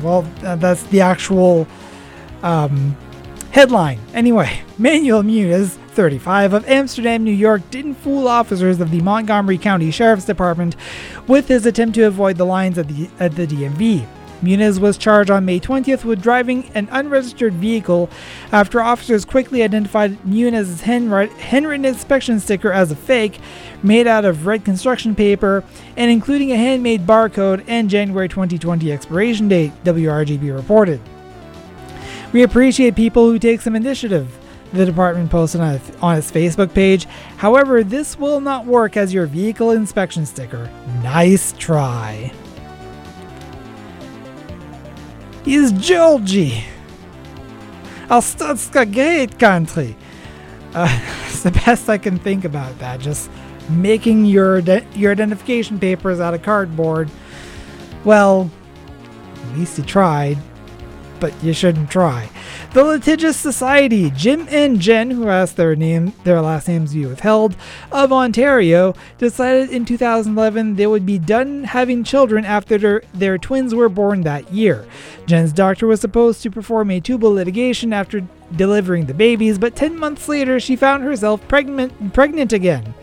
Well, 0.01 0.27
uh, 0.43 0.55
that's 0.55 0.83
the 0.83 1.01
actual 1.01 1.67
um, 2.43 2.95
headline. 3.51 3.99
Anyway, 4.13 4.61
Manuel 4.77 5.23
Muniz, 5.23 5.77
35, 5.91 6.53
of 6.53 6.67
Amsterdam, 6.67 7.23
New 7.23 7.31
York, 7.31 7.61
didn't 7.69 7.95
fool 7.95 8.27
officers 8.27 8.79
of 8.79 8.91
the 8.91 9.01
Montgomery 9.01 9.57
County 9.57 9.91
Sheriff's 9.91 10.25
Department 10.25 10.75
with 11.27 11.47
his 11.47 11.65
attempt 11.65 11.95
to 11.95 12.03
avoid 12.03 12.37
the 12.37 12.45
lines 12.45 12.77
at 12.77 12.87
the, 12.87 13.09
at 13.19 13.35
the 13.35 13.45
DMV. 13.45 14.07
Muniz 14.41 14.79
was 14.79 14.97
charged 14.97 15.29
on 15.29 15.45
May 15.45 15.59
20th 15.59 16.03
with 16.03 16.21
driving 16.21 16.67
an 16.73 16.87
unregistered 16.91 17.53
vehicle 17.53 18.09
after 18.51 18.81
officers 18.81 19.23
quickly 19.23 19.61
identified 19.61 20.17
Muniz's 20.23 20.81
handwritten 20.81 21.85
inspection 21.85 22.39
sticker 22.39 22.71
as 22.71 22.91
a 22.91 22.95
fake, 22.95 23.39
made 23.83 24.07
out 24.07 24.25
of 24.25 24.47
red 24.47 24.65
construction 24.65 25.13
paper, 25.13 25.63
and 25.95 26.09
including 26.09 26.51
a 26.51 26.57
handmade 26.57 27.05
barcode 27.05 27.63
and 27.67 27.87
January 27.87 28.27
2020 28.27 28.91
expiration 28.91 29.47
date, 29.47 29.71
WRGB 29.83 30.55
reported. 30.55 30.99
We 32.33 32.43
appreciate 32.43 32.95
people 32.95 33.25
who 33.25 33.39
take 33.39 33.61
some 33.61 33.75
initiative, 33.75 34.37
the 34.71 34.85
department 34.85 35.29
posted 35.29 35.61
on, 35.61 35.81
on 36.01 36.17
its 36.17 36.31
Facebook 36.31 36.73
page. 36.73 37.05
However, 37.37 37.83
this 37.83 38.17
will 38.17 38.39
not 38.39 38.65
work 38.65 38.95
as 38.95 39.13
your 39.13 39.25
vehicle 39.25 39.71
inspection 39.71 40.25
sticker. 40.25 40.69
Nice 41.03 41.53
try 41.53 42.31
is 45.45 45.71
Georgie. 45.73 46.63
a 48.75 48.85
great 48.85 49.39
country. 49.39 49.95
Uh, 50.73 50.99
it's 51.27 51.43
the 51.43 51.51
best 51.51 51.89
I 51.89 51.97
can 51.97 52.17
think 52.19 52.45
about 52.45 52.77
that. 52.79 52.99
Just 52.99 53.29
making 53.69 54.25
your 54.25 54.59
your 54.59 55.11
identification 55.11 55.79
papers 55.79 56.19
out 56.19 56.33
of 56.33 56.41
cardboard. 56.41 57.09
Well, 58.03 58.49
at 59.35 59.57
least 59.57 59.77
he 59.77 59.83
tried, 59.83 60.37
but 61.21 61.41
you 61.41 61.53
shouldn't 61.53 61.89
try. 61.89 62.29
The 62.73 62.83
litigious 62.83 63.37
society, 63.37 64.11
Jim 64.11 64.47
and 64.49 64.81
Jen, 64.81 65.11
who 65.11 65.29
asked 65.29 65.55
their 65.55 65.75
name, 65.75 66.11
their 66.25 66.41
last 66.41 66.67
names 66.67 66.93
be 66.93 67.05
withheld, 67.05 67.55
of 67.91 68.11
Ontario, 68.11 68.93
decided 69.17 69.69
in 69.69 69.85
2011 69.85 70.75
they 70.75 70.87
would 70.87 71.05
be 71.05 71.19
done 71.19 71.63
having 71.63 72.03
children 72.03 72.43
after 72.43 72.77
their, 72.77 73.03
their 73.13 73.37
twins 73.37 73.73
were 73.73 73.87
born 73.87 74.21
that 74.21 74.51
year. 74.51 74.85
Jen's 75.25 75.53
doctor 75.53 75.87
was 75.87 76.01
supposed 76.01 76.41
to 76.43 76.51
perform 76.51 76.91
a 76.91 76.99
tubal 76.99 77.31
ligation 77.31 77.93
after 77.93 78.27
delivering 78.55 79.05
the 79.05 79.13
babies, 79.13 79.57
but 79.57 79.75
10 79.75 79.97
months 79.97 80.27
later 80.27 80.59
she 80.59 80.75
found 80.75 81.03
herself 81.03 81.47
pregnant, 81.47 82.13
pregnant 82.13 82.51
again. 82.51 82.93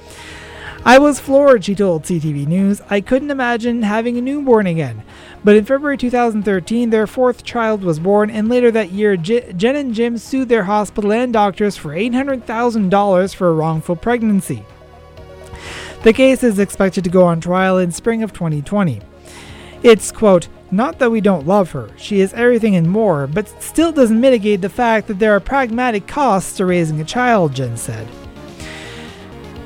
I 0.84 0.98
was 0.98 1.20
floored, 1.20 1.64
she 1.64 1.74
told 1.74 2.04
CTV 2.04 2.46
News. 2.46 2.80
I 2.88 3.00
couldn't 3.00 3.30
imagine 3.30 3.82
having 3.82 4.16
a 4.16 4.22
newborn 4.22 4.66
again. 4.66 5.02
But 5.48 5.56
in 5.56 5.64
February 5.64 5.96
2013, 5.96 6.90
their 6.90 7.06
fourth 7.06 7.42
child 7.42 7.82
was 7.82 7.98
born, 7.98 8.28
and 8.28 8.50
later 8.50 8.70
that 8.70 8.92
year, 8.92 9.16
J- 9.16 9.50
Jen 9.54 9.76
and 9.76 9.94
Jim 9.94 10.18
sued 10.18 10.50
their 10.50 10.64
hospital 10.64 11.10
and 11.10 11.32
doctors 11.32 11.74
for 11.74 11.94
$800,000 11.94 13.34
for 13.34 13.48
a 13.48 13.54
wrongful 13.54 13.96
pregnancy. 13.96 14.66
The 16.02 16.12
case 16.12 16.44
is 16.44 16.58
expected 16.58 17.02
to 17.04 17.08
go 17.08 17.24
on 17.24 17.40
trial 17.40 17.78
in 17.78 17.92
spring 17.92 18.22
of 18.22 18.34
2020. 18.34 19.00
It's, 19.82 20.12
quote, 20.12 20.48
not 20.70 20.98
that 20.98 21.10
we 21.10 21.22
don't 21.22 21.46
love 21.46 21.70
her, 21.70 21.88
she 21.96 22.20
is 22.20 22.34
everything 22.34 22.76
and 22.76 22.90
more, 22.90 23.26
but 23.26 23.48
still 23.62 23.90
doesn't 23.90 24.20
mitigate 24.20 24.60
the 24.60 24.68
fact 24.68 25.06
that 25.06 25.18
there 25.18 25.34
are 25.34 25.40
pragmatic 25.40 26.06
costs 26.06 26.58
to 26.58 26.66
raising 26.66 27.00
a 27.00 27.04
child, 27.04 27.54
Jen 27.54 27.78
said. 27.78 28.06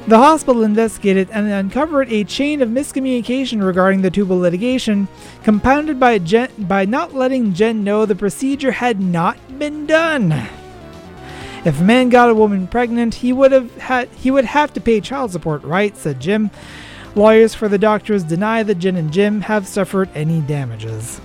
The 0.09 0.18
hospital 0.18 0.64
investigated 0.64 1.30
and 1.30 1.47
uncovered 1.47 2.12
a 2.12 2.25
chain 2.25 2.61
of 2.61 2.68
miscommunication 2.68 3.64
regarding 3.64 4.02
the 4.02 4.11
tubal 4.11 4.37
litigation, 4.37 5.07
compounded 5.44 6.00
by, 6.00 6.18
Jen, 6.18 6.50
by 6.59 6.85
not 6.85 7.14
letting 7.14 7.55
Jen 7.55 7.85
know 7.85 8.05
the 8.05 8.16
procedure 8.16 8.72
had 8.72 9.00
not 9.00 9.38
been 9.61 9.87
done. 9.87 10.33
If 11.64 11.81
a 11.81 11.85
man 11.85 12.09
got 12.09 12.31
a 12.31 12.35
woman 12.35 12.66
pregnant, 12.66 13.14
he 13.14 13.33
would 13.33 13.53
have 13.53 13.76
had 13.76 14.09
he 14.09 14.33
would 14.33 14.44
have 14.44 14.72
to 14.72 14.81
pay 14.81 15.00
child 15.00 15.31
support, 15.31 15.62
right? 15.62 15.96
said 15.96 16.18
Jim. 16.18 16.50
Lawyers 17.14 17.55
for 17.55 17.68
the 17.68 17.79
doctors 17.79 18.24
deny 18.24 18.64
that 18.64 18.76
Jen 18.76 18.96
and 18.96 19.12
Jim 19.12 19.42
have 19.42 19.68
suffered 19.68 20.09
any 20.16 20.40
damages. 20.40 21.20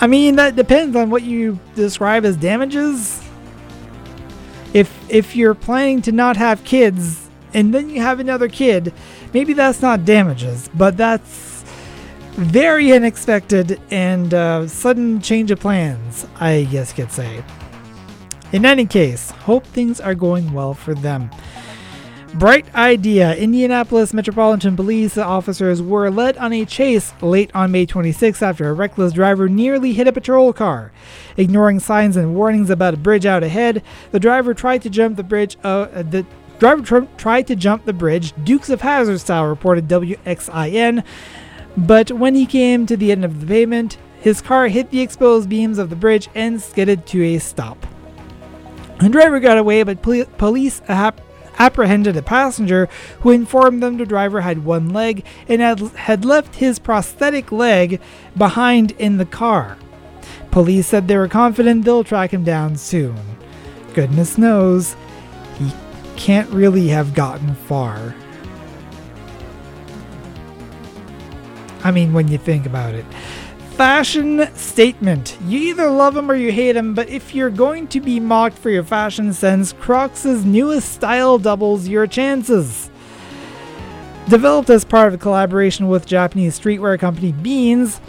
I 0.00 0.06
mean, 0.06 0.36
that 0.36 0.56
depends 0.56 0.96
on 0.96 1.10
what 1.10 1.22
you 1.22 1.58
describe 1.74 2.24
as 2.24 2.36
damages 2.36 3.21
if 4.74 5.10
if 5.10 5.36
you're 5.36 5.54
planning 5.54 6.02
to 6.02 6.12
not 6.12 6.36
have 6.36 6.64
kids 6.64 7.28
and 7.54 7.74
then 7.74 7.90
you 7.90 8.00
have 8.00 8.20
another 8.20 8.48
kid, 8.48 8.92
maybe 9.34 9.52
that's 9.52 9.82
not 9.82 10.04
damages, 10.04 10.70
but 10.74 10.96
that's 10.96 11.64
very 12.32 12.92
unexpected 12.92 13.80
and 13.90 14.32
uh, 14.32 14.66
sudden 14.66 15.20
change 15.20 15.50
of 15.50 15.60
plans, 15.60 16.26
I 16.40 16.64
guess 16.70 16.96
you 16.96 17.04
could 17.04 17.12
say. 17.12 17.44
In 18.52 18.64
any 18.64 18.86
case, 18.86 19.30
hope 19.30 19.66
things 19.66 20.00
are 20.00 20.14
going 20.14 20.52
well 20.52 20.74
for 20.74 20.94
them. 20.94 21.30
Bright 22.34 22.74
idea. 22.74 23.34
Indianapolis 23.36 24.14
Metropolitan 24.14 24.74
Police 24.74 25.18
officers 25.18 25.82
were 25.82 26.10
led 26.10 26.38
on 26.38 26.52
a 26.52 26.64
chase 26.64 27.12
late 27.20 27.50
on 27.54 27.70
May 27.70 27.84
26 27.84 28.42
after 28.42 28.68
a 28.68 28.72
reckless 28.72 29.12
driver 29.12 29.50
nearly 29.50 29.92
hit 29.92 30.08
a 30.08 30.12
patrol 30.12 30.52
car. 30.54 30.92
Ignoring 31.36 31.78
signs 31.78 32.16
and 32.16 32.34
warnings 32.34 32.70
about 32.70 32.94
a 32.94 32.96
bridge 32.96 33.26
out 33.26 33.42
ahead, 33.42 33.82
the 34.12 34.18
driver 34.20 34.54
tried 34.54 34.80
to 34.82 34.90
jump 34.90 35.16
the 35.16 35.22
bridge. 35.22 35.58
Uh, 35.62 36.02
the 36.02 36.24
driver 36.58 36.82
tr- 36.82 37.10
tried 37.18 37.46
to 37.48 37.54
jump 37.56 37.84
the 37.84 37.92
bridge, 37.92 38.32
Dukes 38.44 38.70
of 38.70 38.80
Hazzard 38.80 39.20
style, 39.20 39.44
reported 39.44 39.86
WXIN. 39.88 41.04
But 41.76 42.12
when 42.12 42.34
he 42.34 42.46
came 42.46 42.86
to 42.86 42.96
the 42.96 43.12
end 43.12 43.26
of 43.26 43.40
the 43.40 43.46
pavement, 43.46 43.98
his 44.20 44.40
car 44.40 44.68
hit 44.68 44.90
the 44.90 45.02
exposed 45.02 45.50
beams 45.50 45.78
of 45.78 45.90
the 45.90 45.96
bridge 45.96 46.30
and 46.34 46.60
skidded 46.62 47.06
to 47.08 47.22
a 47.22 47.38
stop. 47.38 47.86
The 49.00 49.10
driver 49.10 49.38
got 49.38 49.58
away, 49.58 49.82
but 49.82 50.00
pol- 50.00 50.24
police 50.38 50.78
hap- 50.80 51.20
apprehended 51.62 52.16
a 52.16 52.22
passenger 52.22 52.88
who 53.20 53.30
informed 53.30 53.82
them 53.82 53.96
the 53.96 54.04
driver 54.04 54.40
had 54.40 54.64
one 54.64 54.88
leg 54.90 55.24
and 55.48 55.60
had, 55.60 55.78
had 55.80 56.24
left 56.24 56.56
his 56.56 56.80
prosthetic 56.80 57.52
leg 57.52 58.00
behind 58.36 58.90
in 58.92 59.18
the 59.18 59.24
car. 59.24 59.78
Police 60.50 60.88
said 60.88 61.06
they 61.06 61.16
were 61.16 61.28
confident 61.28 61.84
they'll 61.84 62.02
track 62.02 62.32
him 62.32 62.42
down 62.42 62.76
soon. 62.76 63.16
Goodness 63.94 64.36
knows, 64.36 64.96
he 65.58 65.70
can't 66.16 66.50
really 66.50 66.88
have 66.88 67.14
gotten 67.14 67.54
far. 67.54 68.14
I 71.84 71.90
mean, 71.90 72.12
when 72.12 72.28
you 72.28 72.38
think 72.38 72.66
about 72.66 72.94
it 72.94 73.06
fashion 73.72 74.48
statement. 74.54 75.36
You 75.46 75.58
either 75.58 75.88
love 75.88 76.14
them 76.14 76.30
or 76.30 76.34
you 76.34 76.52
hate 76.52 76.72
them, 76.72 76.94
but 76.94 77.08
if 77.08 77.34
you're 77.34 77.50
going 77.50 77.88
to 77.88 78.00
be 78.00 78.20
mocked 78.20 78.58
for 78.58 78.70
your 78.70 78.84
fashion 78.84 79.32
sense, 79.32 79.72
Crocs' 79.72 80.24
newest 80.24 80.92
style 80.92 81.38
doubles 81.38 81.88
your 81.88 82.06
chances. 82.06 82.90
Developed 84.28 84.70
as 84.70 84.84
part 84.84 85.08
of 85.08 85.14
a 85.14 85.18
collaboration 85.18 85.88
with 85.88 86.06
Japanese 86.06 86.58
streetwear 86.58 86.98
company 86.98 87.32
Beams, 87.32 88.00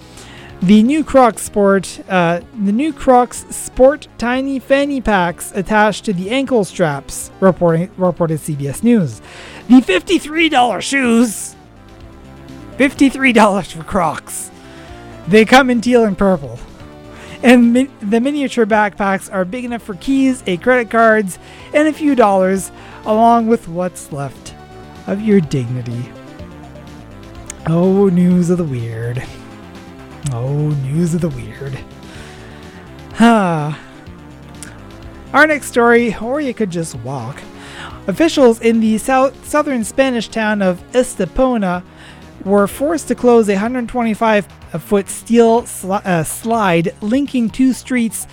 the 0.62 0.84
new 0.84 1.04
Crocs 1.04 1.42
Sport, 1.42 2.02
uh, 2.08 2.42
the 2.64 2.72
new 2.72 2.94
Crocs 2.94 3.46
sport 3.54 4.08
tiny 4.18 4.60
fanny 4.60 5.02
packs 5.02 5.52
attached 5.56 6.06
to 6.06 6.14
the 6.14 6.30
ankle 6.30 6.64
straps, 6.64 7.32
reporting, 7.40 7.90
reported 7.98 8.40
CBS 8.40 8.84
News. 8.84 9.22
The 9.68 9.82
$53 9.82 10.82
shoes, 10.82 11.56
$53 12.78 13.72
for 13.74 13.84
Crocs. 13.84 14.52
They 15.28 15.46
come 15.46 15.70
in 15.70 15.82
teal 15.82 16.04
and 16.04 16.18
purple. 16.18 16.60
And 17.42 17.74
mi- 17.74 17.90
the 18.02 18.22
miniature 18.22 18.66
backpacks 18.66 19.32
are 19.34 19.46
big 19.46 19.66
enough 19.66 19.84
for 19.84 19.96
keys, 19.96 20.44
a 20.48 20.58
credit 20.58 20.90
cards, 20.90 21.40
and 21.74 21.88
a 21.88 21.94
few 21.94 22.16
dollars, 22.16 22.72
along 23.06 23.48
with 23.48 23.68
what's 23.68 24.12
left 24.12 24.56
of 25.08 25.22
your 25.22 25.42
dignity. 25.42 26.10
Oh, 27.68 28.08
news 28.08 28.50
of 28.50 28.58
the 28.58 28.64
weird. 28.64 29.24
Oh, 30.32 30.70
news 30.70 31.14
of 31.14 31.22
the 31.22 31.30
weird. 31.30 31.78
Huh. 33.16 33.74
Our 35.34 35.48
next 35.48 35.68
story, 35.68 36.16
or 36.16 36.40
you 36.40 36.54
could 36.54 36.70
just 36.70 36.96
walk. 36.96 37.42
Officials 38.08 38.60
in 38.62 38.80
the 38.80 38.98
south, 38.98 39.48
southern 39.48 39.84
Spanish 39.84 40.28
town 40.28 40.62
of 40.62 40.84
Estepona 40.92 41.84
were 42.44 42.68
forced 42.68 43.08
to 43.10 43.16
close 43.16 43.48
a 43.50 43.54
125 43.54 44.48
foot 44.80 45.10
steel 45.10 45.64
sli- 45.64 46.06
uh, 46.06 46.24
slide 46.24 46.94
linking 47.02 47.50
two 47.50 47.74
streets 47.74 48.28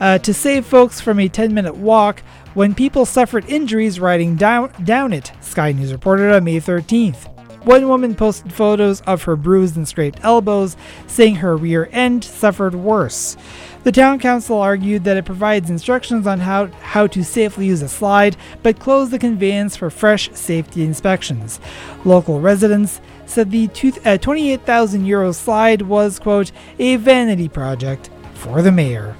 uh, 0.00 0.18
to 0.18 0.34
save 0.34 0.66
folks 0.66 1.00
from 1.00 1.18
a 1.18 1.28
10 1.28 1.54
minute 1.54 1.76
walk 1.76 2.20
when 2.54 2.74
people 2.74 3.04
suffered 3.04 3.44
injuries 3.50 4.00
riding 4.00 4.36
down, 4.36 4.72
down 4.84 5.12
it, 5.12 5.32
Sky 5.40 5.72
News 5.72 5.92
reported 5.92 6.34
on 6.34 6.44
May 6.44 6.58
13th. 6.58 7.32
One 7.66 7.88
woman 7.88 8.14
posted 8.14 8.52
photos 8.52 9.00
of 9.02 9.24
her 9.24 9.34
bruised 9.34 9.76
and 9.76 9.88
scraped 9.88 10.20
elbows, 10.22 10.76
saying 11.08 11.34
her 11.34 11.56
rear 11.56 11.88
end 11.90 12.22
suffered 12.22 12.76
worse. 12.76 13.36
The 13.82 13.90
town 13.90 14.20
council 14.20 14.58
argued 14.58 15.02
that 15.04 15.16
it 15.16 15.24
provides 15.24 15.68
instructions 15.68 16.26
on 16.26 16.38
how, 16.38 16.68
how 16.80 17.08
to 17.08 17.24
safely 17.24 17.66
use 17.66 17.82
a 17.82 17.88
slide, 17.88 18.36
but 18.62 18.78
closed 18.78 19.10
the 19.10 19.18
conveyance 19.18 19.76
for 19.76 19.90
fresh 19.90 20.30
safety 20.32 20.84
inspections. 20.84 21.58
Local 22.04 22.40
residents 22.40 23.00
said 23.26 23.50
the 23.50 23.68
uh, 24.04 24.18
28,000 24.18 25.04
euro 25.04 25.32
slide 25.32 25.82
was, 25.82 26.18
quote, 26.18 26.52
a 26.78 26.96
vanity 26.96 27.48
project 27.48 28.10
for 28.34 28.62
the 28.62 28.72
mayor. 28.72 29.16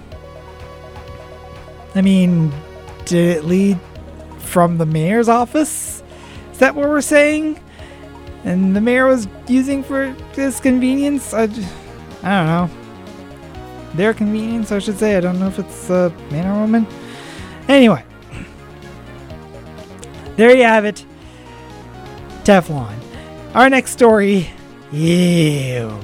I 1.95 2.03
mean, 2.03 2.53
did 3.05 3.39
it 3.39 3.45
lead 3.45 3.79
from 4.39 4.79
the 4.79 4.87
mayor's 4.87 5.29
office? 5.29 6.03
Is 6.53 6.59
that 6.59 6.75
what 6.75 6.89
we're 6.89 7.01
saying? 7.01 7.61
And 8.45 8.77
the 8.77 8.81
mayor 8.81 9.07
was 9.07 9.27
using 9.49 9.83
for 9.83 10.07
his 10.35 10.61
convenience? 10.61 11.35
I, 11.35 11.43
I 11.43 11.47
don't 11.47 11.61
know. 12.23 12.71
Their 13.95 14.15
convenience, 14.15 14.71
I 14.73 14.79
should 14.79 14.99
say. 14.99 15.17
I 15.17 15.21
don't 15.21 15.41
know 15.41 15.49
if 15.49 15.59
it's 15.59 15.91
a 15.91 16.11
man 16.31 16.47
or 16.47 16.61
woman. 16.61 16.87
Anyway, 17.69 18.05
there 20.37 20.55
you 20.55 20.65
have 20.65 20.85
it. 20.85 21.05
Teflon. 22.45 23.06
Our 23.57 23.71
next 23.71 23.93
story. 23.93 24.51
Ew. 24.93 25.99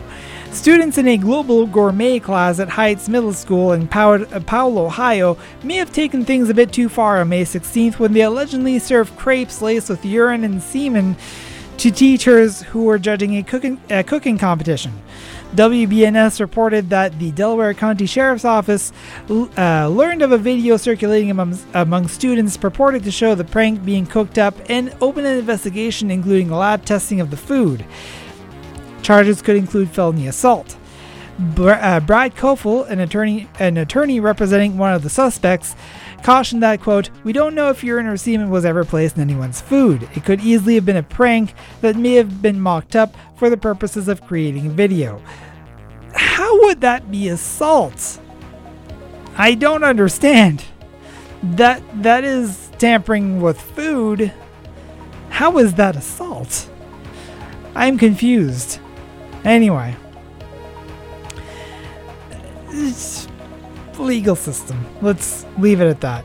Students 0.53 0.97
in 0.97 1.07
a 1.07 1.19
global 1.19 1.67
gourmet 1.67 2.19
class 2.19 2.59
at 2.59 2.71
Heights 2.71 3.11
Middle 3.11 3.35
School 3.35 3.73
in 3.73 3.89
Powell, 3.89 4.79
Ohio, 4.79 5.37
may 5.63 5.75
have 5.75 5.93
taken 5.93 6.25
things 6.25 6.49
a 6.49 6.55
bit 6.55 6.73
too 6.73 6.89
far 6.89 7.21
on 7.21 7.29
May 7.29 7.45
16th 7.45 7.99
when 7.99 8.15
they 8.15 8.23
allegedly 8.23 8.79
served 8.79 9.15
crepes 9.19 9.61
laced 9.61 9.91
with 9.91 10.03
urine 10.03 10.45
and 10.45 10.63
semen 10.63 11.15
to 11.77 11.91
teachers 11.91 12.63
who 12.63 12.85
were 12.85 12.99
judging 12.99 13.37
a 13.37 13.43
cooking, 13.43 13.79
a 13.91 14.03
cooking 14.03 14.39
competition. 14.39 14.93
WBNS 15.53 16.41
reported 16.41 16.89
that 16.89 17.19
the 17.19 17.31
Delaware 17.33 17.75
County 17.75 18.07
Sheriff's 18.07 18.47
Office 18.47 18.91
uh, 19.29 19.87
learned 19.87 20.23
of 20.23 20.33
a 20.33 20.39
video 20.39 20.79
circulating 20.79 21.31
among, 21.31 21.59
among 21.75 22.09
students 22.09 22.57
purported 22.57 23.05
to 23.05 23.11
show 23.11 23.35
the 23.35 23.45
prank 23.45 23.85
being 23.85 24.07
cooked 24.07 24.39
up 24.39 24.55
and 24.71 24.97
opened 25.03 25.27
an 25.27 25.39
investigation, 25.39 26.11
including 26.11 26.51
lab 26.51 26.87
testing 26.87 27.21
of 27.21 27.31
the 27.31 27.37
food. 27.37 27.85
Charges 29.03 29.43
could 29.43 29.57
include 29.57 29.91
felony 29.91 30.27
assault. 30.27 30.79
Br- 31.39 31.73
uh, 31.73 32.01
Brad 32.01 32.35
Koffel, 32.35 32.89
an 32.89 33.01
attorney, 33.01 33.47
an 33.59 33.77
attorney 33.77 34.21
representing 34.21 34.79
one 34.79 34.95
of 34.95 35.03
the 35.03 35.11
suspects, 35.11 35.77
cautioned 36.23 36.63
that, 36.63 36.81
quote, 36.81 37.11
We 37.25 37.33
don't 37.33 37.55
know 37.55 37.71
if 37.71 37.85
urine 37.85 38.07
or 38.07 38.17
semen 38.17 38.51
was 38.51 38.65
ever 38.65 38.85
placed 38.85 39.17
in 39.17 39.23
anyone's 39.23 39.61
food. 39.61 40.09
It 40.15 40.25
could 40.25 40.41
easily 40.41 40.75
have 40.77 40.87
been 40.87 40.97
a 40.97 41.03
prank 41.03 41.55
that 41.81 41.97
may 41.97 42.15
have 42.15 42.43
been 42.43 42.61
mocked 42.61 42.97
up 42.97 43.15
for 43.37 43.51
the 43.51 43.57
purposes 43.57 44.09
of 44.09 44.27
creating 44.27 44.71
video. 44.71 45.23
How 46.15 46.61
would 46.63 46.81
that 46.81 47.11
be 47.11 47.29
assault? 47.29 48.21
I 49.37 49.55
don't 49.55 49.85
understand. 49.85 50.65
That 51.43 51.83
that 52.03 52.23
is 52.23 52.71
tampering 52.79 53.41
with 53.41 53.61
food. 53.61 54.33
How 55.31 55.59
is 55.59 55.75
that 55.75 55.97
assault? 55.97 56.69
I'm 57.75 57.99
confused. 57.99 58.79
Anyway, 59.45 59.97
it's 62.69 63.27
legal 63.99 64.37
system. 64.37 64.85
Let's 65.01 65.47
leave 65.59 65.81
it 65.81 65.87
at 65.89 66.01
that. 66.01 66.25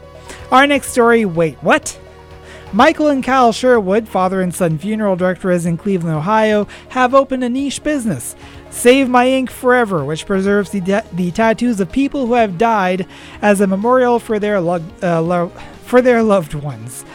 Our 0.51 0.67
next 0.67 0.91
story 0.91 1.25
wait, 1.25 1.57
what? 1.63 1.99
Michael 2.73 3.07
and 3.07 3.23
Kyle 3.23 3.53
Sherwood, 3.53 4.09
father 4.09 4.41
and 4.41 4.53
son 4.53 4.77
funeral 4.77 5.15
directors 5.15 5.65
in 5.65 5.77
Cleveland, 5.77 6.17
Ohio, 6.17 6.67
have 6.89 7.13
opened 7.15 7.43
a 7.43 7.49
niche 7.49 7.81
business, 7.81 8.35
Save 8.69 9.07
My 9.09 9.27
Ink 9.29 9.49
Forever, 9.49 10.03
which 10.03 10.25
preserves 10.25 10.71
the, 10.71 10.81
de- 10.81 11.05
the 11.13 11.31
tattoos 11.31 11.79
of 11.79 11.91
people 11.91 12.27
who 12.27 12.33
have 12.33 12.57
died 12.57 13.07
as 13.41 13.61
a 13.61 13.67
memorial 13.67 14.19
for 14.19 14.37
their, 14.37 14.59
lo- 14.59 14.83
uh, 15.01 15.21
lo- 15.21 15.51
for 15.85 16.01
their 16.01 16.21
loved 16.21 16.53
ones. 16.55 17.05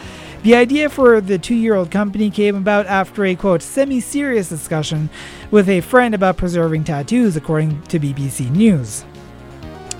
The 0.41 0.55
idea 0.55 0.89
for 0.89 1.21
the 1.21 1.37
two 1.37 1.55
year 1.55 1.75
old 1.75 1.91
company 1.91 2.29
came 2.29 2.55
about 2.55 2.85
after 2.87 3.23
a 3.23 3.35
quote 3.35 3.61
semi 3.61 4.01
serious 4.01 4.49
discussion 4.49 5.09
with 5.51 5.69
a 5.69 5.81
friend 5.81 6.13
about 6.13 6.35
preserving 6.35 6.83
tattoos, 6.83 7.37
according 7.37 7.81
to 7.83 7.99
BBC 7.99 8.49
News. 8.51 9.05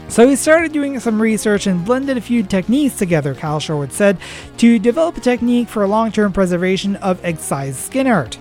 So 0.08 0.28
he 0.28 0.36
started 0.36 0.72
doing 0.72 1.00
some 1.00 1.22
research 1.22 1.66
and 1.66 1.84
blended 1.84 2.18
a 2.18 2.22
few 2.22 2.44
techniques 2.44 2.98
together, 2.98 3.34
Kyle 3.34 3.60
Sherwood 3.60 3.92
said, 3.92 4.18
to 4.58 4.78
develop 4.78 5.18
a 5.18 5.22
technique 5.22 5.70
for 5.70 5.88
long 5.88 6.12
term 6.12 6.32
preservation 6.32 6.98
of 6.98 7.24
excised 7.26 7.78
skin 7.78 8.08
art. 8.08 8.38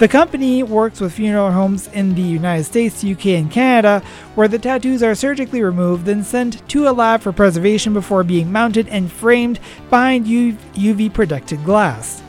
The 0.00 0.08
company 0.08 0.62
works 0.62 0.98
with 0.98 1.12
funeral 1.12 1.52
homes 1.52 1.88
in 1.88 2.14
the 2.14 2.22
United 2.22 2.64
States, 2.64 3.04
UK, 3.04 3.26
and 3.26 3.50
Canada, 3.50 4.02
where 4.34 4.48
the 4.48 4.58
tattoos 4.58 5.02
are 5.02 5.14
surgically 5.14 5.62
removed, 5.62 6.06
then 6.06 6.24
sent 6.24 6.66
to 6.70 6.88
a 6.88 6.90
lab 6.90 7.20
for 7.20 7.32
preservation 7.32 7.92
before 7.92 8.24
being 8.24 8.50
mounted 8.50 8.88
and 8.88 9.12
framed 9.12 9.60
behind 9.90 10.24
UV 10.24 11.12
protected 11.12 11.62
glass. 11.66 12.22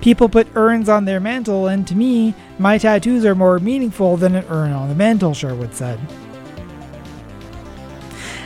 People 0.00 0.30
put 0.30 0.48
urns 0.56 0.88
on 0.88 1.04
their 1.04 1.20
mantle, 1.20 1.66
and 1.66 1.86
to 1.88 1.94
me, 1.94 2.34
my 2.58 2.78
tattoos 2.78 3.26
are 3.26 3.34
more 3.34 3.58
meaningful 3.58 4.16
than 4.16 4.34
an 4.34 4.46
urn 4.48 4.72
on 4.72 4.88
the 4.88 4.94
mantle, 4.94 5.34
Sherwood 5.34 5.74
said. 5.74 6.00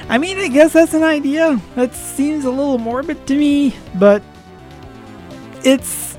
I 0.09 0.19
mean, 0.19 0.39
I 0.39 0.49
guess 0.49 0.75
that's 0.75 0.95
an 0.95 1.03
idea. 1.03 1.61
That 1.77 1.95
seems 1.95 2.45
a 2.45 2.51
little 2.51 2.79
morbid 2.79 3.27
to 3.27 3.37
me, 3.37 3.75
but 3.95 4.23
it's 5.65 6.17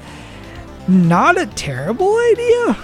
not 0.87 1.37
a 1.39 1.45
terrible 1.47 2.17
idea. 2.17 2.77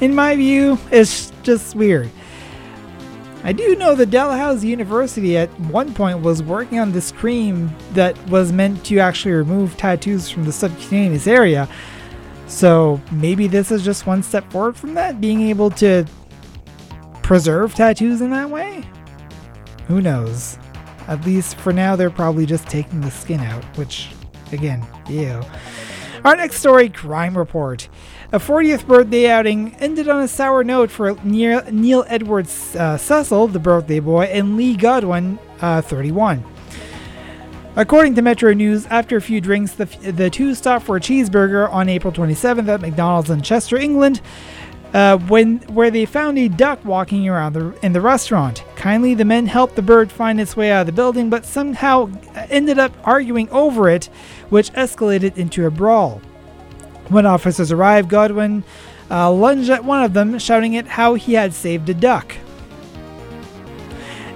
In 0.00 0.14
my 0.14 0.36
view, 0.36 0.78
it's 0.90 1.32
just 1.42 1.74
weird. 1.74 2.10
I 3.42 3.52
do 3.52 3.76
know 3.76 3.94
that 3.94 4.10
Dalhousie 4.10 4.68
University 4.68 5.36
at 5.36 5.48
one 5.60 5.94
point 5.94 6.20
was 6.20 6.42
working 6.42 6.78
on 6.78 6.92
this 6.92 7.12
cream 7.12 7.74
that 7.92 8.16
was 8.28 8.52
meant 8.52 8.84
to 8.86 8.98
actually 8.98 9.34
remove 9.34 9.76
tattoos 9.76 10.28
from 10.28 10.44
the 10.44 10.52
subcutaneous 10.52 11.26
area. 11.26 11.68
So 12.48 13.00
maybe 13.12 13.46
this 13.46 13.70
is 13.70 13.84
just 13.84 14.06
one 14.06 14.22
step 14.22 14.50
forward 14.50 14.76
from 14.76 14.94
that, 14.94 15.20
being 15.20 15.42
able 15.42 15.70
to 15.72 16.06
preserve 17.22 17.74
tattoos 17.74 18.20
in 18.20 18.30
that 18.30 18.50
way? 18.50 18.84
Who 19.88 20.00
knows? 20.00 20.58
At 21.08 21.24
least 21.24 21.56
for 21.56 21.72
now, 21.72 21.94
they're 21.96 22.10
probably 22.10 22.46
just 22.46 22.66
taking 22.66 23.00
the 23.00 23.10
skin 23.10 23.40
out, 23.40 23.64
which, 23.76 24.10
again, 24.52 24.84
ew. 25.08 25.40
Our 26.24 26.34
next 26.34 26.56
story 26.56 26.88
Crime 26.88 27.38
Report. 27.38 27.88
A 28.32 28.40
40th 28.40 28.86
birthday 28.86 29.30
outing 29.30 29.76
ended 29.76 30.08
on 30.08 30.22
a 30.22 30.26
sour 30.26 30.64
note 30.64 30.90
for 30.90 31.14
Neil 31.22 32.04
Edwards 32.08 32.74
uh, 32.74 32.96
Cecil, 32.96 33.46
the 33.48 33.60
birthday 33.60 34.00
boy, 34.00 34.24
and 34.24 34.56
Lee 34.56 34.76
Godwin, 34.76 35.38
uh, 35.60 35.80
31. 35.82 36.44
According 37.76 38.16
to 38.16 38.22
Metro 38.22 38.52
News, 38.54 38.86
after 38.86 39.16
a 39.16 39.20
few 39.20 39.40
drinks, 39.40 39.72
the, 39.72 39.84
the 39.84 40.30
two 40.30 40.54
stopped 40.54 40.86
for 40.86 40.96
a 40.96 41.00
cheeseburger 41.00 41.70
on 41.70 41.88
April 41.88 42.12
27th 42.12 42.66
at 42.66 42.80
McDonald's 42.80 43.30
in 43.30 43.42
Chester, 43.42 43.76
England 43.76 44.20
uh, 44.92 45.18
when 45.18 45.58
where 45.68 45.90
they 45.90 46.06
found 46.06 46.38
a 46.38 46.48
duck 46.48 46.84
walking 46.84 47.28
around 47.28 47.52
the, 47.52 47.78
in 47.84 47.92
the 47.92 48.00
restaurant. 48.00 48.64
Kindly, 48.76 49.14
the 49.14 49.24
men 49.24 49.46
helped 49.46 49.76
the 49.76 49.82
bird 49.82 50.10
find 50.10 50.40
its 50.40 50.56
way 50.56 50.70
out 50.70 50.80
of 50.82 50.86
the 50.86 50.92
building, 50.92 51.28
but 51.30 51.44
somehow 51.44 52.10
ended 52.50 52.78
up 52.78 52.92
arguing 53.04 53.48
over 53.50 53.88
it, 53.88 54.06
which 54.48 54.72
escalated 54.72 55.36
into 55.36 55.66
a 55.66 55.70
brawl. 55.70 56.20
When 57.08 57.26
officers 57.26 57.70
arrived, 57.70 58.08
Godwin 58.08 58.64
uh, 59.10 59.30
lunged 59.30 59.70
at 59.70 59.84
one 59.84 60.02
of 60.02 60.12
them, 60.12 60.38
shouting 60.38 60.76
at 60.76 60.86
how 60.86 61.14
he 61.14 61.34
had 61.34 61.52
saved 61.54 61.88
a 61.88 61.94
duck. 61.94 62.34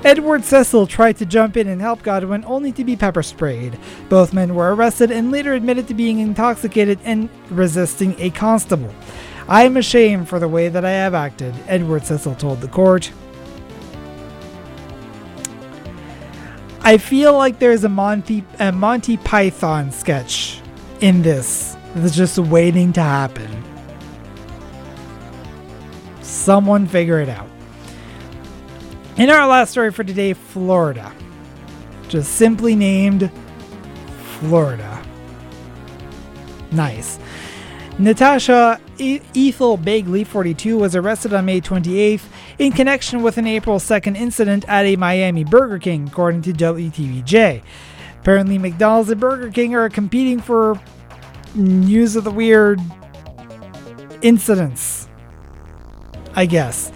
Edward 0.02 0.44
Cecil 0.44 0.86
tried 0.86 1.18
to 1.18 1.26
jump 1.26 1.58
in 1.58 1.68
and 1.68 1.80
help 1.80 2.02
Godwin, 2.02 2.42
only 2.46 2.72
to 2.72 2.84
be 2.84 2.96
pepper 2.96 3.22
sprayed. 3.22 3.78
Both 4.08 4.32
men 4.32 4.54
were 4.54 4.74
arrested 4.74 5.10
and 5.10 5.30
later 5.30 5.52
admitted 5.52 5.88
to 5.88 5.94
being 5.94 6.20
intoxicated 6.20 6.98
and 7.04 7.28
resisting 7.50 8.18
a 8.18 8.30
constable. 8.30 8.94
I 9.50 9.64
am 9.64 9.76
ashamed 9.76 10.28
for 10.28 10.38
the 10.38 10.46
way 10.46 10.68
that 10.68 10.84
I 10.84 10.92
have 10.92 11.12
acted, 11.12 11.52
Edward 11.66 12.06
Cecil 12.06 12.36
told 12.36 12.60
the 12.60 12.68
court. 12.68 13.10
I 16.82 16.98
feel 16.98 17.36
like 17.36 17.58
there's 17.58 17.82
a 17.82 17.88
Monty, 17.88 18.44
a 18.60 18.70
Monty 18.70 19.16
Python 19.16 19.90
sketch 19.90 20.60
in 21.00 21.22
this 21.22 21.76
that's 21.96 22.14
just 22.14 22.38
waiting 22.38 22.92
to 22.92 23.00
happen. 23.00 23.50
Someone 26.22 26.86
figure 26.86 27.18
it 27.18 27.28
out. 27.28 27.48
In 29.16 29.30
our 29.30 29.48
last 29.48 29.72
story 29.72 29.90
for 29.90 30.04
today, 30.04 30.32
Florida. 30.32 31.12
Just 32.08 32.36
simply 32.36 32.76
named 32.76 33.32
Florida. 34.38 35.04
Nice. 36.70 37.18
Natasha 37.98 38.80
Ethel 39.00 39.76
Bagley, 39.76 40.24
42, 40.24 40.78
was 40.78 40.94
arrested 40.94 41.32
on 41.32 41.46
May 41.46 41.60
28th 41.60 42.22
in 42.58 42.72
connection 42.72 43.22
with 43.22 43.38
an 43.38 43.46
April 43.46 43.78
2nd 43.78 44.16
incident 44.16 44.64
at 44.68 44.84
a 44.84 44.96
Miami 44.96 45.44
Burger 45.44 45.78
King, 45.78 46.08
according 46.08 46.42
to 46.42 46.52
WTVJ. 46.52 47.62
Apparently, 48.20 48.58
McDonald's 48.58 49.10
and 49.10 49.20
Burger 49.20 49.50
King 49.50 49.74
are 49.74 49.88
competing 49.88 50.40
for 50.40 50.80
news 51.54 52.16
of 52.16 52.24
the 52.24 52.30
weird 52.30 52.80
incidents. 54.22 55.08
I 56.34 56.46
guess. 56.46 56.92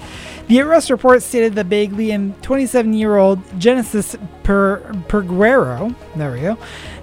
The 0.46 0.60
arrest 0.60 0.90
report 0.90 1.22
stated 1.22 1.54
that 1.54 1.70
Bagley 1.70 2.10
and 2.10 2.40
27 2.42 2.92
year 2.92 3.16
old 3.16 3.40
Genesis 3.58 4.14
per- 4.42 4.80
Perguero, 5.08 5.94
there 6.16 6.32
we 6.32 6.40
go, 6.42 6.58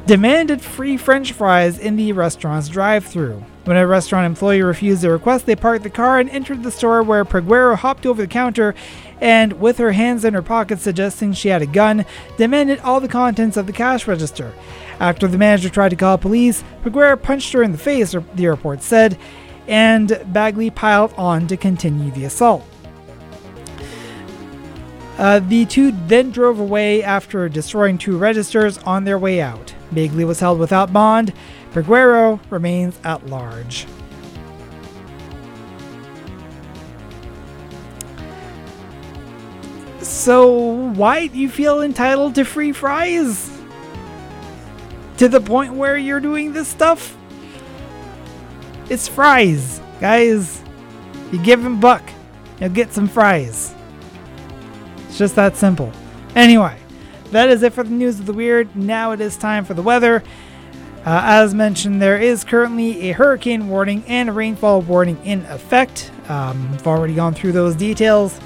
demanded 0.05 0.61
free 0.61 0.95
french 0.95 1.33
fries 1.33 1.79
in 1.79 1.95
the 1.95 2.13
restaurant's 2.13 2.69
drive 2.69 3.05
through. 3.05 3.43
When 3.63 3.77
a 3.77 3.85
restaurant 3.85 4.25
employee 4.25 4.63
refused 4.63 5.03
the 5.03 5.11
request, 5.11 5.45
they 5.45 5.55
parked 5.55 5.83
the 5.83 5.89
car 5.91 6.19
and 6.19 6.29
entered 6.31 6.63
the 6.63 6.71
store 6.71 7.03
where 7.03 7.23
Perguero 7.23 7.75
hopped 7.75 8.07
over 8.07 8.21
the 8.21 8.27
counter 8.27 8.73
and, 9.19 9.53
with 9.53 9.77
her 9.77 9.91
hands 9.91 10.25
in 10.25 10.33
her 10.33 10.41
pockets 10.41 10.81
suggesting 10.81 11.33
she 11.33 11.49
had 11.49 11.61
a 11.61 11.67
gun, 11.67 12.05
demanded 12.37 12.79
all 12.79 12.99
the 12.99 13.07
contents 13.07 13.57
of 13.57 13.67
the 13.67 13.73
cash 13.73 14.07
register. 14.07 14.51
After 14.99 15.27
the 15.27 15.37
manager 15.37 15.69
tried 15.69 15.89
to 15.89 15.95
call 15.95 16.17
police, 16.17 16.63
Perguero 16.83 17.21
punched 17.21 17.53
her 17.53 17.61
in 17.61 17.71
the 17.71 17.77
face, 17.77 18.15
the 18.33 18.47
report 18.47 18.81
said, 18.81 19.15
and 19.67 20.19
Bagley 20.33 20.71
piled 20.71 21.13
on 21.13 21.45
to 21.47 21.55
continue 21.55 22.09
the 22.11 22.25
assault. 22.25 22.65
Uh, 25.19 25.39
the 25.39 25.65
two 25.65 25.91
then 26.07 26.31
drove 26.31 26.59
away 26.59 27.03
after 27.03 27.47
destroying 27.47 27.99
two 27.99 28.17
registers 28.17 28.79
on 28.79 29.03
their 29.03 29.19
way 29.19 29.39
out. 29.39 29.75
Bagley 29.91 30.25
was 30.25 30.39
held 30.39 30.57
without 30.57 30.91
bond. 30.91 31.31
Perguero 31.71 32.39
remains 32.49 32.99
at 33.03 33.27
large. 33.27 33.87
So, 40.01 40.51
why 40.51 41.27
do 41.27 41.39
you 41.39 41.49
feel 41.49 41.81
entitled 41.81 42.35
to 42.35 42.43
free 42.43 42.73
fries? 42.73 43.49
To 45.17 45.29
the 45.29 45.39
point 45.39 45.73
where 45.73 45.97
you're 45.97 46.19
doing 46.19 46.51
this 46.51 46.67
stuff? 46.67 47.15
It's 48.89 49.07
fries, 49.07 49.79
guys. 49.99 50.61
You 51.31 51.41
give 51.41 51.63
him 51.63 51.79
buck, 51.79 52.03
you'll 52.59 52.69
get 52.69 52.91
some 52.91 53.07
fries. 53.07 53.73
It's 55.07 55.17
just 55.17 55.35
that 55.35 55.55
simple. 55.55 55.91
Anyway, 56.35 56.77
that 57.31 57.49
is 57.49 57.63
it 57.63 57.71
for 57.71 57.83
the 57.83 57.89
news 57.89 58.19
of 58.19 58.25
the 58.25 58.33
weird. 58.33 58.75
Now 58.75 59.11
it 59.11 59.21
is 59.21 59.37
time 59.37 59.63
for 59.63 59.73
the 59.73 59.81
weather. 59.81 60.23
Uh, 61.05 61.21
as 61.23 61.55
mentioned, 61.55 61.99
there 61.99 62.17
is 62.17 62.43
currently 62.43 63.09
a 63.09 63.13
hurricane 63.13 63.67
warning 63.69 64.03
and 64.07 64.35
rainfall 64.35 64.81
warning 64.81 65.17
in 65.25 65.43
effect. 65.45 66.11
Um, 66.29 66.69
I've 66.73 66.85
already 66.85 67.15
gone 67.15 67.33
through 67.33 67.53
those 67.53 67.75
details. 67.75 68.39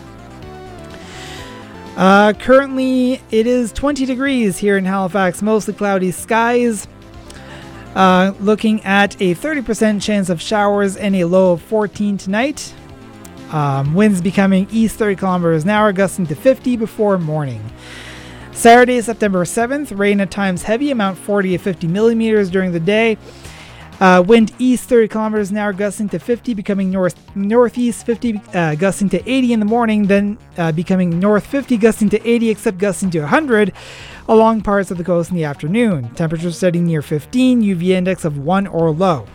Uh, 1.98 2.32
currently, 2.34 3.22
it 3.30 3.46
is 3.46 3.74
20 3.74 4.06
degrees 4.06 4.58
here 4.58 4.78
in 4.78 4.86
Halifax, 4.86 5.42
mostly 5.42 5.74
cloudy 5.74 6.12
skies. 6.12 6.88
Uh, 7.94 8.34
looking 8.40 8.82
at 8.84 9.16
a 9.22 9.36
30% 9.36 10.02
chance 10.02 10.30
of 10.30 10.42
showers 10.42 10.96
and 10.96 11.16
a 11.16 11.26
low 11.26 11.54
of 11.54 11.62
14 11.62 12.18
tonight. 12.18 12.74
Um, 13.52 13.94
winds 13.94 14.22
becoming 14.22 14.68
east 14.72 14.98
30 14.98 15.16
kilometers 15.18 15.64
an 15.64 15.70
hour, 15.70 15.94
gusting 15.94 16.26
to 16.28 16.36
50 16.36 16.78
before 16.78 17.18
morning. 17.18 17.62
Saturday, 18.56 19.02
September 19.02 19.44
7th, 19.44 19.96
rain 19.98 20.22
at 20.22 20.32
times 20.32 20.64
heavy, 20.64 20.90
amount 20.90 21.18
40 21.18 21.52
to 21.52 21.58
50 21.58 21.88
millimeters 21.88 22.50
during 22.50 22.72
the 22.72 22.80
day. 22.80 23.18
Uh, 24.00 24.24
wind 24.26 24.54
east 24.60 24.90
30 24.90 25.10
kilometers 25.10 25.52
an 25.52 25.58
hour, 25.58 25.74
gusting 25.74 26.10
to 26.10 26.20
50, 26.20 26.54
becoming 26.54 26.90
north 26.90 27.16
northeast 27.36 28.06
50, 28.06 28.42
uh, 28.54 28.76
gusting 28.76 29.10
to 29.10 29.30
80 29.30 29.54
in 29.54 29.60
the 29.60 29.66
morning, 29.66 30.08
then 30.08 30.38
uh, 30.58 30.72
becoming 30.72 31.20
north 31.20 31.46
50, 31.46 31.78
gusting 31.78 32.10
to 32.10 32.28
80, 32.28 32.50
except 32.50 32.78
gusting 32.78 33.10
to 33.12 33.20
100 33.20 33.74
along 34.28 34.62
parts 34.62 34.90
of 34.90 34.98
the 34.98 35.04
coast 35.04 35.30
in 35.30 35.36
the 35.36 35.44
afternoon. 35.44 36.10
Temperature 36.16 36.52
setting 36.52 36.86
near 36.86 37.02
15, 37.02 37.62
UV 37.62 37.90
index 37.90 38.24
of 38.24 38.38
1 38.38 38.68
or 38.68 38.90
low. 38.92 39.28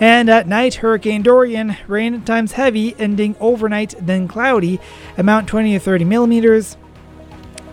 And 0.00 0.28
at 0.28 0.48
night, 0.48 0.74
Hurricane 0.74 1.22
Dorian, 1.22 1.76
rain 1.86 2.14
at 2.14 2.26
times 2.26 2.52
heavy, 2.52 2.94
ending 2.98 3.36
overnight, 3.38 3.94
then 3.98 4.26
cloudy, 4.28 4.80
amount 5.16 5.46
20 5.46 5.74
to 5.74 5.78
30 5.78 6.04
millimeters. 6.04 6.76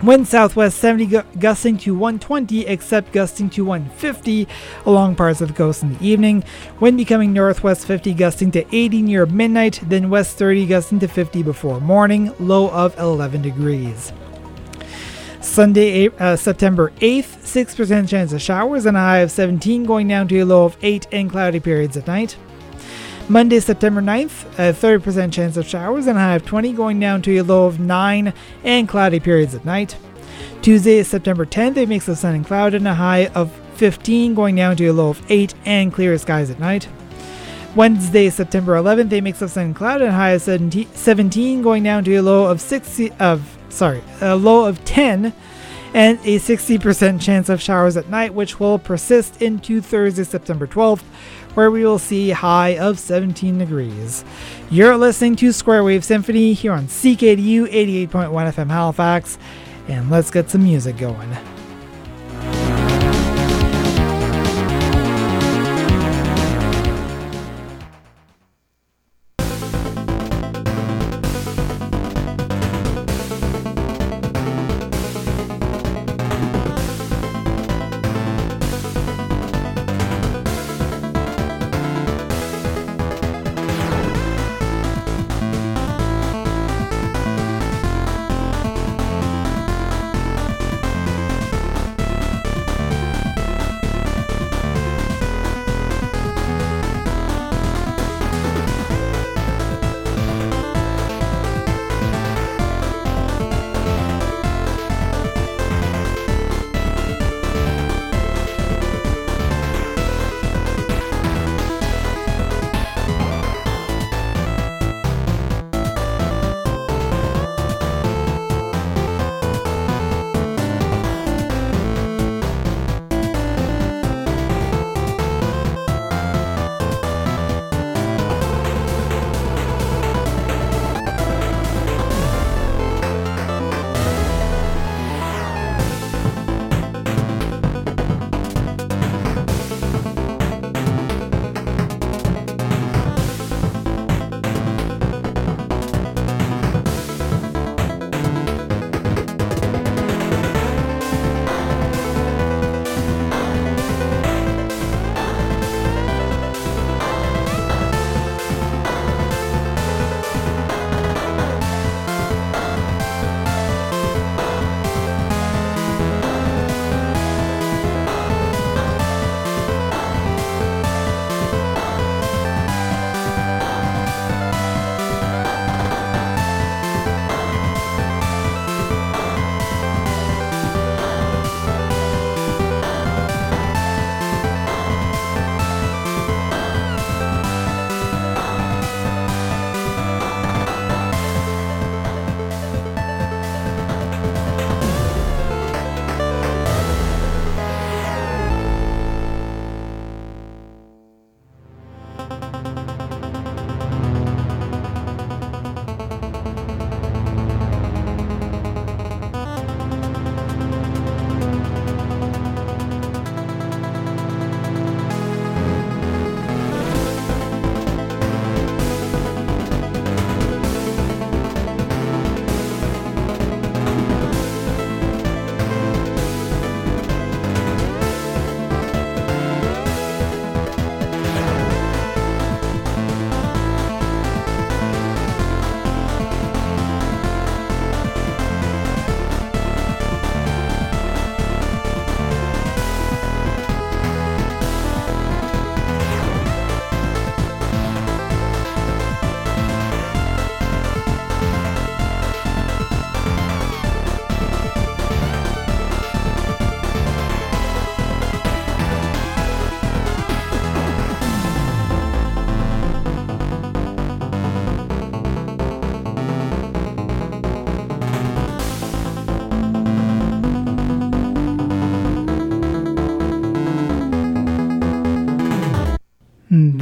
Wind 0.03 0.27
southwest 0.27 0.79
70 0.79 1.05
gu- 1.05 1.23
gusting 1.39 1.77
to 1.77 1.95
120, 1.95 2.67
except 2.67 3.13
gusting 3.13 3.49
to 3.51 3.63
150 3.63 4.49
along 4.85 5.15
parts 5.15 5.39
of 5.39 5.47
the 5.47 5.53
coast 5.53 5.81
in 5.81 5.97
the 5.97 6.05
evening. 6.05 6.43
Wind 6.81 6.97
becoming 6.97 7.31
northwest 7.31 7.87
50 7.87 8.13
gusting 8.13 8.51
to 8.51 8.65
80 8.75 9.01
near 9.01 9.25
midnight, 9.25 9.79
then 9.87 10.09
west 10.09 10.37
30 10.37 10.65
gusting 10.65 10.99
to 10.99 11.07
50 11.07 11.41
before 11.41 11.79
morning, 11.79 12.33
low 12.37 12.69
of 12.71 12.99
11 12.99 13.43
degrees. 13.43 14.11
Sunday, 15.39 16.09
uh, 16.19 16.35
September 16.35 16.91
8th, 16.99 17.37
6% 17.45 18.09
chance 18.09 18.33
of 18.33 18.41
showers 18.41 18.85
and 18.85 18.97
a 18.97 18.99
high 18.99 19.19
of 19.19 19.31
17, 19.31 19.85
going 19.85 20.09
down 20.09 20.27
to 20.27 20.39
a 20.39 20.45
low 20.45 20.65
of 20.65 20.75
8 20.81 21.07
and 21.13 21.31
cloudy 21.31 21.61
periods 21.61 21.95
at 21.95 22.07
night. 22.07 22.35
Monday, 23.29 23.59
September 23.61 24.01
9th, 24.01 24.43
a 24.59 24.73
30% 24.73 25.31
chance 25.31 25.55
of 25.55 25.65
showers 25.65 26.07
and 26.07 26.17
a 26.17 26.21
high 26.21 26.35
of 26.35 26.45
20, 26.45 26.73
going 26.73 26.99
down 26.99 27.21
to 27.21 27.37
a 27.37 27.43
low 27.43 27.65
of 27.65 27.79
9 27.79 28.33
and 28.63 28.89
cloudy 28.89 29.19
periods 29.19 29.55
at 29.55 29.63
night. 29.63 29.95
Tuesday, 30.61 31.01
September 31.03 31.45
10th, 31.45 31.77
a 31.77 31.85
mix 31.85 32.07
of 32.07 32.17
sun 32.17 32.35
and 32.35 32.45
cloud 32.45 32.73
and 32.73 32.87
a 32.87 32.93
high 32.93 33.27
of 33.27 33.51
15, 33.75 34.35
going 34.35 34.55
down 34.55 34.75
to 34.75 34.87
a 34.87 34.93
low 34.93 35.09
of 35.09 35.21
8 35.29 35.53
and 35.65 35.93
clear 35.93 36.17
skies 36.17 36.49
at 36.49 36.59
night. 36.59 36.89
Wednesday, 37.75 38.29
September 38.29 38.73
11th, 38.73 39.13
a 39.13 39.21
mix 39.21 39.41
of 39.41 39.51
sun 39.51 39.67
and 39.67 39.75
cloud 39.75 40.01
and 40.01 40.11
a 40.11 40.13
high 40.13 40.31
of 40.31 40.41
17, 40.41 41.61
going 41.61 41.81
down 41.83 42.03
to 42.03 42.15
a 42.15 42.21
low 42.21 42.45
of 42.51 42.59
60 42.59 43.11
of 43.13 43.57
sorry, 43.73 44.03
a 44.21 44.35
low 44.35 44.65
of 44.65 44.83
10 44.85 45.33
and 45.93 46.19
a 46.19 46.39
60% 46.39 47.21
chance 47.21 47.49
of 47.49 47.61
showers 47.61 47.97
at 47.97 48.09
night, 48.09 48.33
which 48.33 48.59
will 48.59 48.79
persist 48.79 49.41
into 49.41 49.81
Thursday, 49.81 50.23
September 50.23 50.65
12th, 50.65 51.03
where 51.53 51.71
we 51.71 51.85
will 51.85 51.99
see 51.99 52.31
high 52.31 52.77
of 52.77 52.99
17 52.99 53.57
degrees. 53.57 54.25
You're 54.69 54.97
listening 54.97 55.35
to 55.37 55.51
Square 55.51 55.83
Wave 55.83 56.03
Symphony 56.03 56.53
here 56.53 56.73
on 56.73 56.87
CKDU 56.87 57.71
88.1 58.07 58.09
FM 58.29 58.69
Halifax, 58.69 59.37
and 59.87 60.09
let's 60.09 60.31
get 60.31 60.49
some 60.49 60.63
music 60.63 60.97
going. 60.97 61.29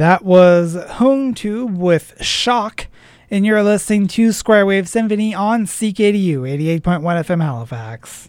That 0.02 0.24
was 0.24 0.74
Home 0.94 1.32
Tube 1.32 1.78
with 1.78 2.20
Shock, 2.20 2.88
and 3.30 3.46
you're 3.46 3.62
listening 3.62 4.08
to 4.08 4.32
Square 4.32 4.66
Wave 4.66 4.88
Symphony 4.88 5.32
on 5.32 5.64
CKDU 5.64 6.40
88.1 6.80 7.02
FM 7.02 7.40
Halifax. 7.40 8.28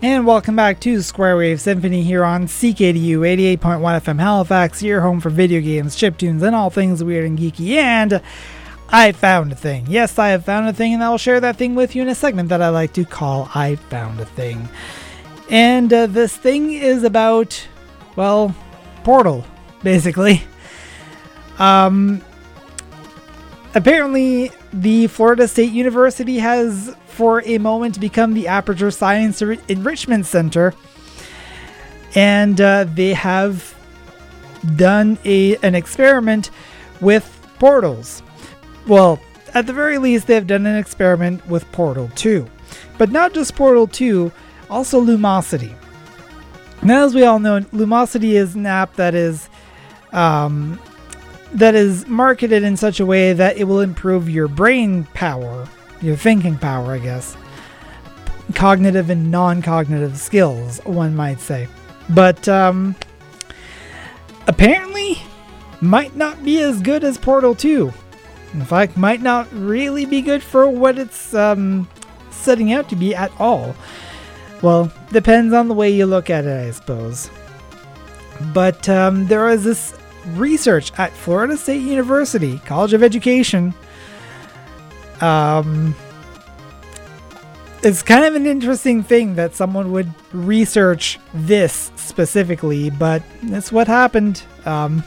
And 0.00 0.24
welcome 0.24 0.54
back 0.54 0.78
to 0.78 1.02
Square 1.02 1.38
Wave 1.38 1.60
Symphony 1.60 2.04
here 2.04 2.24
on 2.24 2.46
CKDU 2.46 3.18
88.1 3.58 3.58
FM 3.58 4.20
Halifax, 4.20 4.80
your 4.80 5.00
home 5.00 5.20
for 5.20 5.30
video 5.30 5.60
games, 5.60 5.96
chiptunes, 5.96 6.40
and 6.44 6.54
all 6.54 6.70
things 6.70 7.02
weird 7.02 7.24
and 7.24 7.36
geeky. 7.36 7.70
And 7.70 8.22
I 8.94 9.12
found 9.12 9.52
a 9.52 9.54
thing. 9.54 9.86
Yes, 9.88 10.18
I 10.18 10.28
have 10.28 10.44
found 10.44 10.68
a 10.68 10.72
thing, 10.74 10.92
and 10.92 11.02
I 11.02 11.08
will 11.08 11.16
share 11.16 11.40
that 11.40 11.56
thing 11.56 11.74
with 11.74 11.96
you 11.96 12.02
in 12.02 12.08
a 12.08 12.14
segment 12.14 12.50
that 12.50 12.60
I 12.60 12.68
like 12.68 12.92
to 12.92 13.06
call 13.06 13.48
I 13.54 13.76
Found 13.76 14.20
a 14.20 14.26
Thing. 14.26 14.68
And 15.48 15.90
uh, 15.90 16.06
this 16.06 16.36
thing 16.36 16.72
is 16.74 17.02
about, 17.02 17.66
well, 18.16 18.54
Portal, 19.02 19.46
basically. 19.82 20.42
Um, 21.58 22.20
apparently, 23.74 24.50
the 24.74 25.06
Florida 25.06 25.48
State 25.48 25.72
University 25.72 26.38
has 26.38 26.94
for 27.06 27.42
a 27.46 27.56
moment 27.56 27.98
become 27.98 28.34
the 28.34 28.48
Aperture 28.48 28.90
Science 28.90 29.40
Enrichment 29.40 30.26
Center. 30.26 30.74
And 32.14 32.60
uh, 32.60 32.84
they 32.84 33.14
have 33.14 33.74
done 34.76 35.18
a, 35.24 35.56
an 35.56 35.74
experiment 35.74 36.50
with 37.00 37.38
portals. 37.58 38.22
Well, 38.86 39.20
at 39.54 39.66
the 39.66 39.72
very 39.72 39.98
least, 39.98 40.26
they've 40.26 40.46
done 40.46 40.66
an 40.66 40.76
experiment 40.76 41.46
with 41.46 41.70
Portal 41.72 42.10
2. 42.14 42.46
But 42.98 43.10
not 43.10 43.34
just 43.34 43.54
Portal 43.54 43.86
2, 43.86 44.32
also 44.70 45.00
Lumosity. 45.00 45.74
Now, 46.82 47.04
as 47.04 47.14
we 47.14 47.24
all 47.24 47.38
know, 47.38 47.60
Lumosity 47.60 48.32
is 48.32 48.54
an 48.54 48.66
app 48.66 48.94
that 48.94 49.14
is 49.14 49.48
um, 50.12 50.80
that 51.54 51.74
is 51.74 52.06
marketed 52.06 52.62
in 52.62 52.76
such 52.76 52.98
a 52.98 53.06
way 53.06 53.32
that 53.32 53.56
it 53.56 53.64
will 53.64 53.80
improve 53.80 54.28
your 54.28 54.48
brain 54.48 55.04
power 55.14 55.66
your 56.02 56.16
thinking 56.16 56.58
power, 56.58 56.92
I 56.92 56.98
guess. 56.98 57.36
Cognitive 58.54 59.08
and 59.08 59.30
non 59.30 59.62
cognitive 59.62 60.18
skills, 60.18 60.80
one 60.84 61.14
might 61.14 61.40
say. 61.40 61.68
But 62.10 62.48
um, 62.48 62.96
apparently, 64.46 65.22
might 65.80 66.16
not 66.16 66.44
be 66.44 66.60
as 66.60 66.80
good 66.82 67.04
as 67.04 67.16
Portal 67.16 67.54
2. 67.54 67.92
In 68.54 68.64
fact, 68.64 68.96
might 68.96 69.22
not 69.22 69.48
really 69.52 70.04
be 70.04 70.20
good 70.20 70.42
for 70.42 70.68
what 70.68 70.98
it's 70.98 71.34
um, 71.34 71.88
setting 72.30 72.72
out 72.72 72.88
to 72.90 72.96
be 72.96 73.14
at 73.14 73.32
all. 73.40 73.74
Well, 74.62 74.92
depends 75.10 75.54
on 75.54 75.68
the 75.68 75.74
way 75.74 75.90
you 75.90 76.06
look 76.06 76.30
at 76.30 76.44
it, 76.44 76.68
I 76.68 76.70
suppose. 76.70 77.30
But 78.52 78.88
um, 78.88 79.26
there 79.26 79.48
is 79.48 79.64
this 79.64 79.96
research 80.34 80.92
at 80.98 81.12
Florida 81.12 81.56
State 81.56 81.82
University, 81.82 82.58
College 82.60 82.92
of 82.92 83.02
Education, 83.02 83.74
um, 85.22 85.94
it's 87.82 88.02
kind 88.02 88.24
of 88.24 88.34
an 88.34 88.46
interesting 88.46 89.02
thing 89.02 89.36
that 89.36 89.54
someone 89.54 89.92
would 89.92 90.12
research 90.32 91.18
this 91.32 91.92
specifically, 91.96 92.90
but 92.90 93.22
that's 93.44 93.72
what 93.72 93.86
happened. 93.86 94.42
Um, 94.64 95.04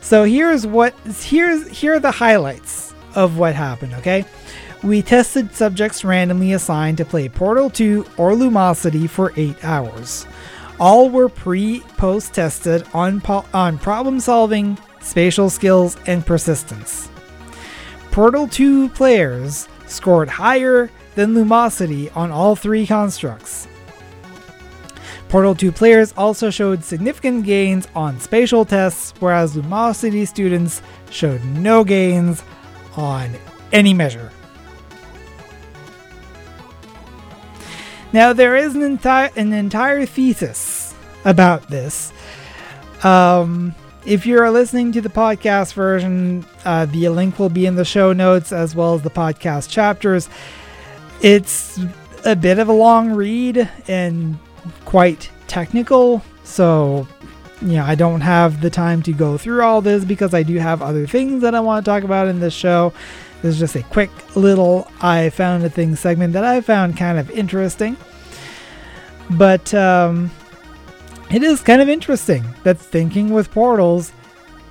so 0.00 0.24
here's 0.24 0.66
what 0.66 0.94
here's 1.22 1.68
here 1.68 1.94
are 1.94 2.00
the 2.00 2.10
highlights 2.10 2.94
of 3.14 3.38
what 3.38 3.54
happened. 3.54 3.94
Okay, 3.94 4.24
we 4.82 5.02
tested 5.02 5.54
subjects 5.54 6.04
randomly 6.04 6.52
assigned 6.52 6.98
to 6.98 7.04
play 7.04 7.28
Portal 7.28 7.68
2 7.70 8.06
or 8.16 8.32
Lumosity 8.32 9.08
for 9.08 9.32
eight 9.36 9.62
hours. 9.64 10.26
All 10.78 11.10
were 11.10 11.28
pre-post 11.28 12.34
tested 12.34 12.86
on 12.94 13.20
po- 13.20 13.44
on 13.52 13.78
problem 13.78 14.20
solving, 14.20 14.78
spatial 15.00 15.50
skills, 15.50 15.96
and 16.06 16.24
persistence. 16.24 17.10
Portal 18.10 18.48
2 18.48 18.88
players 18.90 19.68
scored 19.86 20.28
higher 20.28 20.90
than 21.14 21.34
Lumosity 21.34 22.14
on 22.16 22.30
all 22.30 22.56
three 22.56 22.86
constructs. 22.86 23.68
Portal 25.30 25.54
2 25.54 25.70
players 25.70 26.12
also 26.16 26.50
showed 26.50 26.82
significant 26.82 27.46
gains 27.46 27.86
on 27.94 28.18
spatial 28.18 28.64
tests, 28.64 29.14
whereas 29.20 29.54
Lumosity 29.54 30.26
students 30.26 30.82
showed 31.08 31.44
no 31.44 31.84
gains 31.84 32.42
on 32.96 33.36
any 33.72 33.94
measure. 33.94 34.32
Now, 38.12 38.32
there 38.32 38.56
is 38.56 38.74
an 38.74 38.82
entire 38.82 39.30
an 39.36 39.52
entire 39.52 40.04
thesis 40.04 40.96
about 41.24 41.68
this. 41.68 42.12
Um, 43.04 43.72
if 44.04 44.26
you're 44.26 44.50
listening 44.50 44.90
to 44.92 45.00
the 45.00 45.08
podcast 45.08 45.74
version, 45.74 46.44
uh, 46.64 46.86
the 46.86 47.08
link 47.08 47.38
will 47.38 47.50
be 47.50 47.66
in 47.66 47.76
the 47.76 47.84
show 47.84 48.12
notes 48.12 48.50
as 48.50 48.74
well 48.74 48.94
as 48.94 49.02
the 49.02 49.10
podcast 49.10 49.70
chapters. 49.70 50.28
It's 51.22 51.78
a 52.24 52.34
bit 52.34 52.58
of 52.58 52.68
a 52.68 52.72
long 52.72 53.12
read 53.12 53.70
and 53.86 54.36
quite 54.84 55.30
technical, 55.46 56.22
so 56.44 57.06
you 57.62 57.72
know, 57.72 57.84
I 57.84 57.94
don't 57.94 58.22
have 58.22 58.60
the 58.60 58.70
time 58.70 59.02
to 59.02 59.12
go 59.12 59.36
through 59.36 59.62
all 59.62 59.82
this 59.82 60.04
because 60.04 60.32
I 60.32 60.42
do 60.42 60.56
have 60.56 60.80
other 60.80 61.06
things 61.06 61.42
that 61.42 61.54
I 61.54 61.60
want 61.60 61.84
to 61.84 61.90
talk 61.90 62.04
about 62.04 62.28
in 62.28 62.40
this 62.40 62.54
show. 62.54 62.92
This 63.42 63.54
is 63.54 63.58
just 63.58 63.76
a 63.76 63.82
quick 63.82 64.10
little 64.34 64.90
I 65.00 65.30
found 65.30 65.64
a 65.64 65.70
thing 65.70 65.96
segment 65.96 66.32
that 66.34 66.44
I 66.44 66.60
found 66.60 66.96
kind 66.96 67.18
of 67.18 67.30
interesting. 67.30 67.96
But 69.30 69.72
um, 69.74 70.30
it 71.30 71.42
is 71.42 71.60
kind 71.60 71.82
of 71.82 71.88
interesting 71.88 72.44
that 72.64 72.78
thinking 72.78 73.30
with 73.30 73.50
portals 73.50 74.12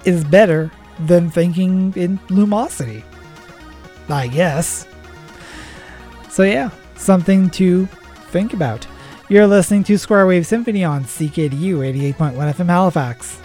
is 0.06 0.24
better 0.24 0.72
than 1.00 1.30
thinking 1.30 1.94
in 1.96 2.18
lumosity. 2.30 3.04
I 4.10 4.28
guess. 4.28 4.88
So, 6.30 6.44
yeah, 6.44 6.72
something 6.96 7.50
to 7.52 7.86
think 8.32 8.54
about. 8.54 8.88
You're 9.32 9.46
listening 9.46 9.84
to 9.84 9.98
Square 10.00 10.26
Wave 10.26 10.48
Symphony 10.48 10.84
on 10.84 11.04
CKDU 11.04 12.16
88.1 12.16 12.34
FM 12.34 12.66
Halifax. 12.66 13.40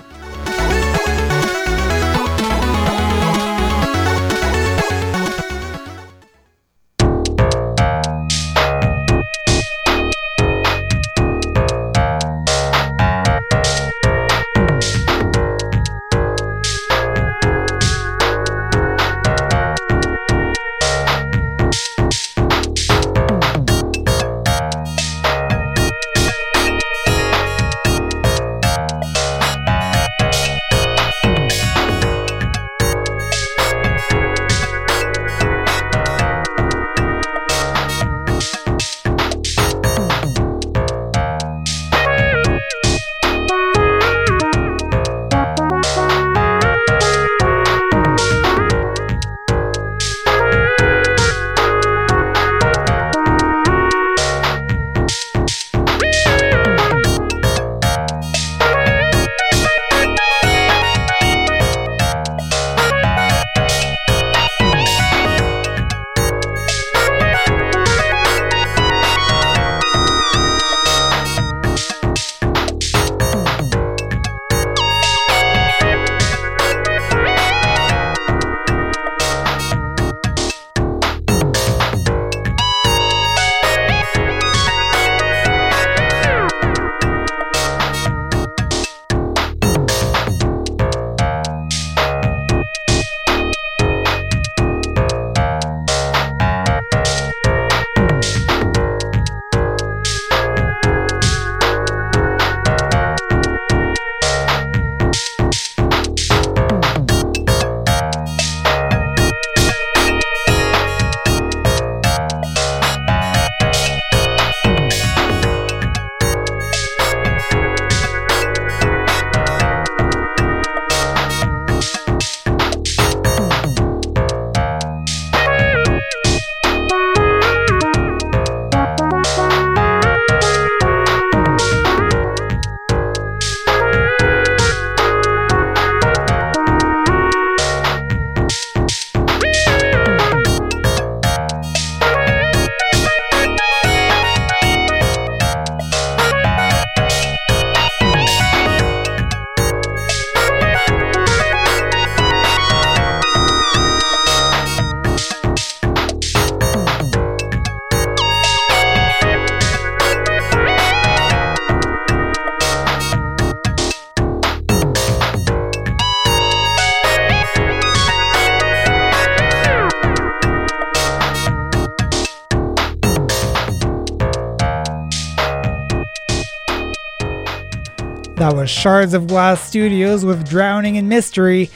Was 178.65 178.71
Shards 178.71 179.12
of 179.12 179.27
Glass 179.27 179.62
Studios 179.62 180.25
with 180.25 180.49
Drowning 180.49 180.97
in 180.97 181.07
Mystery, 181.07 181.71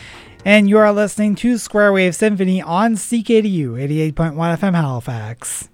and 0.47 0.70
you 0.70 0.78
are 0.78 0.91
listening 0.91 1.34
to 1.34 1.59
Square 1.59 1.93
Wave 1.93 2.14
Symphony 2.16 2.62
on 2.62 2.95
CKDU 2.95 3.72
88.1 4.14 4.34
FM 4.57 4.74
Halifax. 4.74 5.68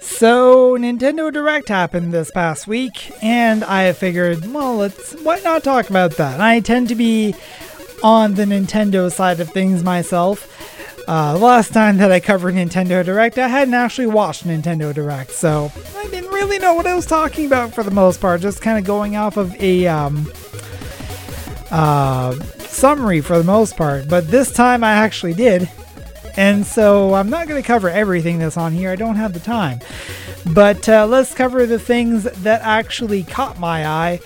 So, 0.00 0.78
Nintendo 0.78 1.32
Direct 1.32 1.68
happened 1.68 2.12
this 2.12 2.30
past 2.30 2.68
week, 2.68 3.10
and 3.20 3.64
I 3.64 3.92
figured, 3.94 4.46
well, 4.52 4.76
let's 4.76 5.14
why 5.24 5.40
not 5.40 5.64
talk 5.64 5.90
about 5.90 6.12
that? 6.18 6.40
I 6.40 6.60
tend 6.60 6.86
to 6.90 6.94
be 6.94 7.34
on 8.04 8.34
the 8.34 8.44
Nintendo 8.44 9.10
side 9.10 9.40
of 9.40 9.50
things 9.50 9.82
myself. 9.82 10.54
Uh, 11.08 11.32
the 11.32 11.38
last 11.38 11.72
time 11.72 11.96
that 11.96 12.12
I 12.12 12.20
covered 12.20 12.54
Nintendo 12.54 13.02
Direct, 13.02 13.38
I 13.38 13.48
hadn't 13.48 13.72
actually 13.72 14.08
watched 14.08 14.46
Nintendo 14.46 14.92
Direct, 14.92 15.30
so 15.30 15.72
I 15.96 16.06
didn't 16.08 16.28
really 16.28 16.58
know 16.58 16.74
what 16.74 16.86
I 16.86 16.94
was 16.94 17.06
talking 17.06 17.46
about 17.46 17.72
for 17.72 17.82
the 17.82 17.90
most 17.90 18.20
part. 18.20 18.42
Just 18.42 18.60
kind 18.60 18.76
of 18.78 18.84
going 18.84 19.16
off 19.16 19.38
of 19.38 19.58
a 19.58 19.86
um, 19.86 20.30
uh, 21.70 22.34
summary 22.58 23.22
for 23.22 23.38
the 23.38 23.44
most 23.44 23.74
part. 23.74 24.06
But 24.06 24.28
this 24.28 24.52
time 24.52 24.84
I 24.84 24.92
actually 24.92 25.32
did. 25.32 25.70
And 26.36 26.66
so 26.66 27.14
I'm 27.14 27.30
not 27.30 27.48
going 27.48 27.60
to 27.60 27.66
cover 27.66 27.88
everything 27.88 28.38
that's 28.38 28.58
on 28.58 28.72
here, 28.72 28.90
I 28.90 28.96
don't 28.96 29.16
have 29.16 29.32
the 29.32 29.40
time. 29.40 29.80
But 30.52 30.90
uh, 30.90 31.06
let's 31.06 31.32
cover 31.32 31.64
the 31.64 31.78
things 31.78 32.24
that 32.24 32.60
actually 32.60 33.22
caught 33.22 33.58
my 33.58 33.86
eye. 33.86 34.18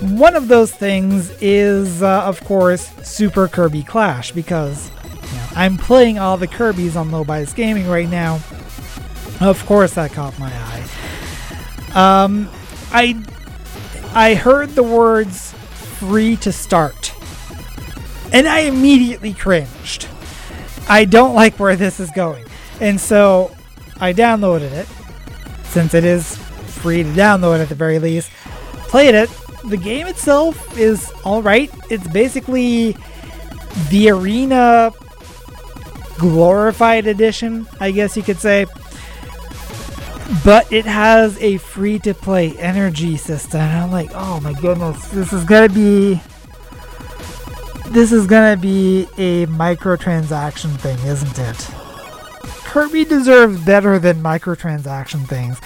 One 0.00 0.34
of 0.34 0.48
those 0.48 0.72
things 0.72 1.30
is, 1.40 2.02
uh, 2.02 2.24
of 2.24 2.42
course, 2.44 2.90
Super 3.08 3.46
Kirby 3.46 3.84
Clash, 3.84 4.32
because 4.32 4.90
I'm 5.60 5.76
playing 5.76 6.18
all 6.18 6.38
the 6.38 6.46
Kirby's 6.46 6.96
on 6.96 7.10
Low 7.10 7.22
Bias 7.22 7.52
Gaming 7.52 7.86
right 7.86 8.08
now. 8.08 8.36
Of 9.42 9.62
course, 9.66 9.92
that 9.92 10.10
caught 10.10 10.38
my 10.38 10.50
eye. 10.50 12.22
Um, 12.22 12.48
I 12.90 13.22
I 14.14 14.32
heard 14.36 14.70
the 14.70 14.82
words 14.82 15.52
"free 15.98 16.36
to 16.36 16.50
start," 16.50 17.12
and 18.32 18.48
I 18.48 18.60
immediately 18.60 19.34
cringed. 19.34 20.08
I 20.88 21.04
don't 21.04 21.34
like 21.34 21.60
where 21.60 21.76
this 21.76 22.00
is 22.00 22.10
going. 22.12 22.46
And 22.80 22.98
so 22.98 23.54
I 24.00 24.14
downloaded 24.14 24.72
it, 24.72 24.88
since 25.64 25.92
it 25.92 26.04
is 26.04 26.38
free 26.38 27.02
to 27.02 27.08
download 27.10 27.60
at 27.60 27.68
the 27.68 27.74
very 27.74 27.98
least. 27.98 28.30
Played 28.88 29.14
it. 29.14 29.30
The 29.66 29.76
game 29.76 30.06
itself 30.06 30.78
is 30.78 31.12
alright. 31.26 31.70
It's 31.90 32.08
basically 32.08 32.96
the 33.90 34.08
arena 34.08 34.94
glorified 36.20 37.06
edition, 37.06 37.66
I 37.80 37.90
guess 37.90 38.16
you 38.16 38.22
could 38.22 38.38
say. 38.38 38.66
But 40.44 40.72
it 40.72 40.84
has 40.84 41.36
a 41.42 41.56
free 41.56 41.98
to 42.00 42.14
play 42.14 42.56
energy 42.58 43.16
system. 43.16 43.60
And 43.60 43.78
I'm 43.78 43.90
like, 43.90 44.10
oh 44.14 44.38
my 44.40 44.52
goodness, 44.52 45.08
this 45.08 45.32
is 45.32 45.44
gonna 45.44 45.68
be 45.68 46.20
this 47.88 48.12
is 48.12 48.28
gonna 48.28 48.56
be 48.56 49.08
a 49.18 49.46
microtransaction 49.46 50.78
thing, 50.78 50.98
isn't 51.04 51.38
it? 51.38 51.56
Kirby 52.64 53.04
deserves 53.04 53.64
better 53.64 53.98
than 53.98 54.22
microtransaction 54.22 55.26
things. 55.26 55.58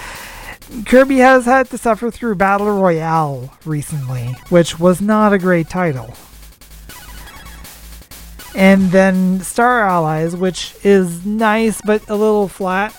Kirby 0.87 1.19
has 1.19 1.45
had 1.45 1.69
to 1.69 1.77
suffer 1.77 2.11
through 2.11 2.37
Battle 2.37 2.81
Royale 2.81 3.53
recently, 3.67 4.29
which 4.49 4.79
was 4.79 5.03
not 5.03 5.35
a 5.35 5.39
great 5.39 5.69
title. 5.69 6.15
And 8.55 8.91
then 8.93 9.41
Star 9.41 9.83
Allies, 9.83 10.37
which 10.37 10.75
is 10.85 11.27
nice 11.27 11.81
but 11.83 12.09
a 12.09 12.15
little 12.15 12.49
flat. 12.49 12.95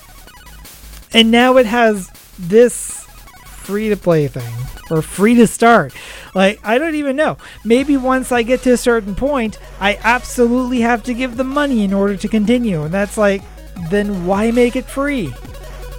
And 1.14 1.32
now 1.32 1.58
it 1.58 1.66
has 1.66 2.10
this 2.38 3.06
free 3.46 3.90
to 3.90 3.98
play 3.98 4.28
thing 4.28 4.54
or 4.92 5.02
free 5.02 5.36
to 5.36 5.48
start. 5.48 5.94
Like, 6.34 6.60
I 6.64 6.78
don't 6.78 6.96
even 6.96 7.16
know. 7.16 7.38
Maybe 7.64 7.98
once 7.98 8.32
I 8.32 8.44
get 8.44 8.62
to 8.64 8.74
a 8.74 8.78
certain 8.78 9.16
point, 9.16 9.58
I 9.80 9.98
absolutely 10.04 10.82
have 10.82 11.04
to 11.04 11.14
give 11.14 11.38
them 11.38 11.48
money 11.48 11.84
in 11.84 11.94
order 11.94 12.18
to 12.18 12.28
continue. 12.28 12.84
And 12.84 12.94
that's 12.94 13.18
like, 13.18 13.42
then 13.90 14.26
why 14.26 14.52
make 14.52 14.76
it 14.76 14.86
free 14.86 15.34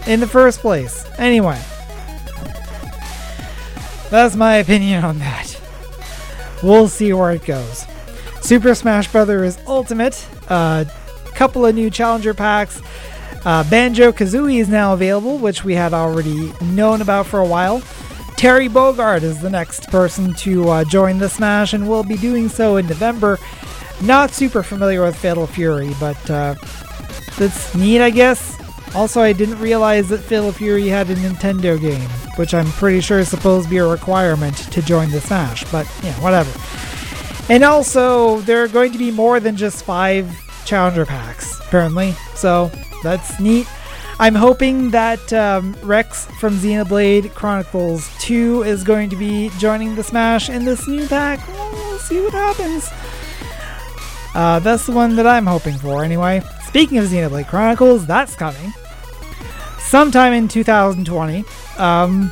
in 0.07 0.21
the 0.21 0.27
first 0.27 0.61
place? 0.61 1.05
Anyway, 1.19 1.61
that's 4.11 4.37
my 4.37 4.57
opinion 4.57 5.05
on 5.05 5.19
that. 5.19 5.61
We'll 6.63 6.89
see 6.89 7.13
where 7.13 7.33
it 7.33 7.45
goes. 7.45 7.87
Super 8.47 8.76
Smash 8.76 9.11
Bros. 9.11 9.59
Ultimate, 9.66 10.24
a 10.49 10.53
uh, 10.53 10.84
couple 11.34 11.66
of 11.66 11.74
new 11.74 11.90
challenger 11.90 12.32
packs. 12.32 12.80
Uh, 13.44 13.68
Banjo 13.68 14.12
Kazooie 14.12 14.61
is 14.61 14.68
now 14.68 14.92
available, 14.92 15.36
which 15.38 15.64
we 15.64 15.74
had 15.74 15.92
already 15.92 16.53
known 16.62 17.03
about 17.03 17.26
for 17.26 17.40
a 17.40 17.44
while. 17.44 17.80
Terry 18.36 18.68
Bogard 18.68 19.24
is 19.24 19.40
the 19.40 19.51
next 19.51 19.88
person 19.88 20.32
to 20.34 20.68
uh, 20.68 20.84
join 20.84 21.18
the 21.18 21.28
Smash 21.28 21.72
and 21.72 21.88
will 21.88 22.05
be 22.05 22.16
doing 22.16 22.49
so 22.49 22.76
in 22.76 22.86
November. 22.86 23.36
Not 24.01 24.30
super 24.30 24.62
familiar 24.62 25.03
with 25.03 25.16
Fatal 25.16 25.49
Fury, 25.49 25.90
but 25.99 26.30
uh, 26.30 26.55
that's 27.38 27.74
neat, 27.74 28.01
I 28.01 28.11
guess. 28.11 28.57
Also, 28.94 29.20
I 29.20 29.32
didn't 29.32 29.59
realize 29.59 30.09
that 30.11 30.18
Fatal 30.18 30.53
Fury 30.53 30.86
had 30.86 31.11
a 31.11 31.16
Nintendo 31.16 31.80
game, 31.80 32.09
which 32.36 32.55
I'm 32.55 32.66
pretty 32.66 33.01
sure 33.01 33.18
is 33.18 33.28
supposed 33.28 33.64
to 33.64 33.70
be 33.70 33.78
a 33.78 33.86
requirement 33.88 34.57
to 34.57 34.82
join 34.82 35.11
the 35.11 35.20
Smash, 35.20 35.64
but 35.72 35.84
yeah, 36.05 36.14
whatever. 36.20 36.53
And 37.49 37.62
also, 37.62 38.40
there 38.40 38.62
are 38.64 38.68
going 38.68 38.92
to 38.92 38.99
be 38.99 39.11
more 39.11 39.38
than 39.38 39.57
just 39.57 39.84
five 39.84 40.28
challenger 40.64 41.07
packs, 41.07 41.61
apparently. 41.61 42.12
So 42.34 42.70
that's 43.03 43.38
neat. 43.38 43.68
I'm 44.18 44.34
hoping 44.34 44.90
that 44.90 45.32
um, 45.32 45.76
Rex 45.82 46.26
from 46.40 46.55
Xenoblade 46.57 47.34
Chronicles 47.34 48.11
2 48.20 48.62
is 48.62 48.82
going 48.82 49.11
to 49.11 49.16
be 49.16 49.51
joining 49.59 49.94
the 49.94 50.03
Smash 50.03 50.49
in 50.49 50.64
this 50.64 50.88
new 50.88 51.07
pack. 51.07 51.47
we'll 51.49 51.99
see 51.99 52.20
what 52.20 52.32
happens. 52.32 52.88
Uh, 54.34 54.59
that's 54.59 54.86
the 54.86 54.92
one 54.92 55.16
that 55.16 55.26
I'm 55.26 55.47
hoping 55.47 55.74
for, 55.74 56.03
anyway. 56.03 56.42
Speaking 56.66 56.99
of 56.99 57.07
Xenoblade 57.07 57.47
Chronicles, 57.47 58.07
that's 58.07 58.34
coming 58.34 58.72
sometime 59.78 60.32
in 60.32 60.49
2020. 60.49 61.44
Um, 61.78 62.30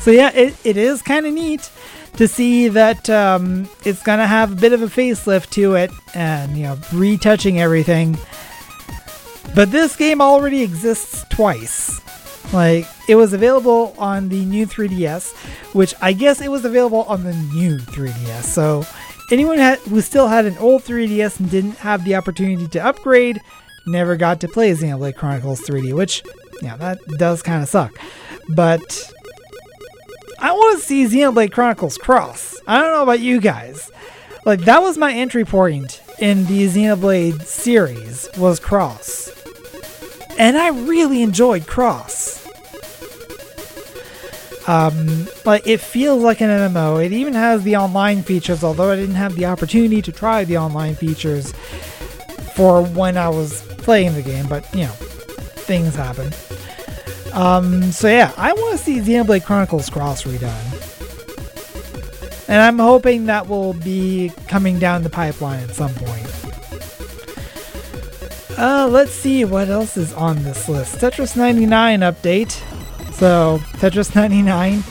so 0.00 0.10
yeah, 0.10 0.30
it, 0.32 0.54
it 0.64 0.76
is 0.76 1.02
kind 1.02 1.26
of 1.26 1.32
neat 1.32 1.70
to 2.16 2.28
see 2.28 2.68
that 2.68 3.08
um, 3.08 3.68
it's 3.84 4.02
gonna 4.02 4.26
have 4.26 4.52
a 4.52 4.56
bit 4.56 4.72
of 4.72 4.82
a 4.82 4.86
facelift 4.86 5.50
to 5.50 5.74
it 5.74 5.90
and 6.14 6.56
you 6.56 6.64
know 6.64 6.78
retouching 6.92 7.60
everything 7.60 8.16
but 9.54 9.72
this 9.72 9.96
game 9.96 10.20
already 10.20 10.62
exists 10.62 11.24
twice. 11.28 12.00
Like, 12.52 12.86
it 13.08 13.16
was 13.16 13.32
available 13.32 13.94
on 13.98 14.28
the 14.28 14.44
new 14.44 14.66
3DS, 14.66 15.34
which 15.74 15.94
I 16.00 16.12
guess 16.12 16.40
it 16.40 16.50
was 16.50 16.64
available 16.64 17.02
on 17.04 17.24
the 17.24 17.34
new 17.34 17.78
3DS. 17.78 18.44
So, 18.44 18.84
anyone 19.30 19.58
who 19.58 20.00
still 20.00 20.28
had 20.28 20.46
an 20.46 20.56
old 20.58 20.84
3DS 20.84 21.40
and 21.40 21.50
didn't 21.50 21.76
have 21.78 22.04
the 22.04 22.14
opportunity 22.14 22.68
to 22.68 22.84
upgrade 22.84 23.40
never 23.86 24.16
got 24.16 24.40
to 24.40 24.48
play 24.48 24.72
Xenoblade 24.72 25.16
Chronicles 25.16 25.60
3D, 25.62 25.94
which, 25.94 26.22
yeah, 26.62 26.76
that 26.76 26.98
does 27.18 27.42
kind 27.42 27.62
of 27.62 27.68
suck. 27.68 27.92
But 28.48 29.12
I 30.40 30.52
want 30.52 30.78
to 30.80 30.84
see 30.84 31.04
Xenoblade 31.04 31.52
Chronicles 31.52 31.98
Cross. 31.98 32.58
I 32.66 32.80
don't 32.80 32.92
know 32.92 33.02
about 33.02 33.20
you 33.20 33.40
guys. 33.40 33.90
Like, 34.44 34.60
that 34.60 34.82
was 34.82 34.96
my 34.96 35.12
entry 35.12 35.44
point 35.44 36.02
in 36.18 36.46
the 36.46 36.66
Xenoblade 36.66 37.42
series, 37.42 38.28
was 38.38 38.58
Cross 38.58 39.40
and 40.40 40.56
I 40.56 40.68
really 40.68 41.20
enjoyed 41.20 41.66
Cross. 41.66 42.40
Um, 44.66 45.28
like 45.44 45.66
it 45.66 45.80
feels 45.80 46.22
like 46.22 46.40
an 46.40 46.48
MMO. 46.48 47.04
It 47.04 47.12
even 47.12 47.34
has 47.34 47.62
the 47.62 47.76
online 47.76 48.22
features, 48.22 48.64
although 48.64 48.90
I 48.90 48.96
didn't 48.96 49.16
have 49.16 49.36
the 49.36 49.44
opportunity 49.44 50.00
to 50.00 50.12
try 50.12 50.44
the 50.44 50.56
online 50.56 50.94
features 50.94 51.52
for 52.54 52.82
when 52.82 53.18
I 53.18 53.28
was 53.28 53.62
playing 53.78 54.14
the 54.14 54.22
game. 54.22 54.46
But 54.48 54.66
you 54.74 54.84
know, 54.84 54.92
things 54.92 55.94
happen. 55.94 56.32
Um, 57.32 57.92
so 57.92 58.08
yeah, 58.08 58.32
I 58.36 58.52
want 58.52 58.78
to 58.78 58.84
see 58.84 58.98
Xenoblade 58.98 59.44
Chronicles 59.44 59.88
Cross 59.90 60.24
redone. 60.24 60.88
And 62.48 62.60
I'm 62.60 62.78
hoping 62.78 63.26
that 63.26 63.48
will 63.48 63.74
be 63.74 64.32
coming 64.48 64.78
down 64.78 65.02
the 65.02 65.10
pipeline 65.10 65.62
at 65.62 65.70
some 65.70 65.94
point. 65.94 66.26
Uh, 68.58 68.88
let's 68.90 69.12
see 69.12 69.44
what 69.44 69.68
else 69.68 69.96
is 69.96 70.12
on 70.12 70.42
this 70.42 70.68
list. 70.68 70.96
Tetris 70.96 71.36
99 71.36 72.00
update. 72.00 72.50
So, 73.12 73.58
Tetris 73.78 74.14
99. 74.14 74.82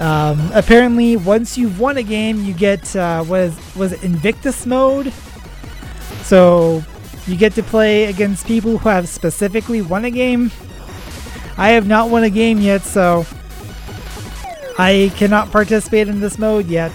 Um, 0.00 0.50
apparently, 0.54 1.16
once 1.16 1.56
you've 1.56 1.78
won 1.78 1.98
a 1.98 2.02
game, 2.02 2.42
you 2.42 2.54
get 2.54 2.96
uh, 2.96 3.22
what 3.24 3.40
is 3.40 3.76
was 3.76 3.92
it 3.92 4.02
Invictus 4.02 4.64
mode. 4.66 5.12
So 6.22 6.82
you 7.26 7.36
get 7.36 7.52
to 7.54 7.62
play 7.62 8.04
against 8.04 8.46
people 8.46 8.78
who 8.78 8.88
have 8.88 9.08
specifically 9.08 9.82
won 9.82 10.04
a 10.04 10.10
game. 10.10 10.50
I 11.60 11.70
have 11.70 11.86
not 11.86 12.08
won 12.08 12.24
a 12.24 12.30
game 12.30 12.58
yet, 12.60 12.82
so 12.82 13.26
I 14.78 15.12
cannot 15.16 15.52
participate 15.52 16.08
in 16.08 16.18
this 16.20 16.38
mode 16.38 16.66
yet. 16.66 16.90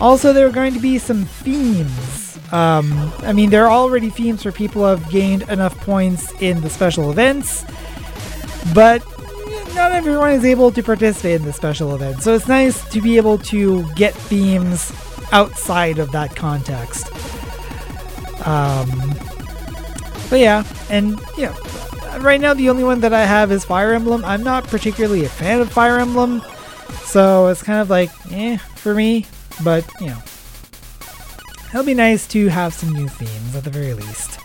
Also, 0.00 0.32
there 0.32 0.46
are 0.46 0.52
going 0.52 0.74
to 0.74 0.80
be 0.80 0.98
some 0.98 1.24
themes 1.24 2.36
Um, 2.52 3.12
I 3.22 3.32
mean, 3.32 3.50
there 3.50 3.64
are 3.66 3.70
already 3.70 4.10
themes 4.10 4.42
for 4.42 4.50
people 4.50 4.84
have 4.84 5.08
gained 5.08 5.42
enough 5.48 5.78
points 5.78 6.32
in 6.42 6.60
the 6.60 6.70
special 6.70 7.10
events, 7.10 7.64
but 8.74 9.04
not 9.74 9.92
everyone 9.92 10.32
is 10.32 10.44
able 10.44 10.72
to 10.72 10.82
participate 10.82 11.40
in 11.40 11.44
the 11.46 11.52
special 11.52 11.94
event. 11.94 12.22
So 12.22 12.34
it's 12.34 12.48
nice 12.48 12.88
to 12.90 13.00
be 13.00 13.16
able 13.16 13.38
to 13.38 13.86
get 13.94 14.14
themes 14.14 14.92
outside 15.30 15.98
of 15.98 16.10
that 16.10 16.34
context. 16.34 17.06
Um, 18.44 19.14
but 20.28 20.40
yeah, 20.40 20.64
and 20.88 21.20
know, 21.44 21.54
right 22.18 22.40
now 22.40 22.54
the 22.54 22.68
only 22.68 22.84
one 22.84 23.00
that 23.00 23.12
I 23.12 23.24
have 23.24 23.52
is 23.52 23.64
Fire 23.64 23.92
Emblem. 23.92 24.24
I'm 24.24 24.42
not 24.42 24.64
particularly 24.64 25.24
a 25.24 25.28
fan 25.28 25.60
of 25.60 25.70
Fire 25.70 25.98
Emblem, 25.98 26.42
so 27.04 27.48
it's 27.48 27.62
kind 27.62 27.80
of 27.80 27.90
like 27.90 28.10
eh 28.32 28.56
for 28.56 28.94
me. 28.94 29.26
But 29.62 29.88
you 30.00 30.08
know, 30.08 30.22
it'll 31.68 31.84
be 31.84 31.94
nice 31.94 32.26
to 32.28 32.48
have 32.48 32.74
some 32.74 32.92
new 32.92 33.08
themes 33.08 33.54
at 33.54 33.64
the 33.64 33.70
very 33.70 33.94
least. 33.94 34.38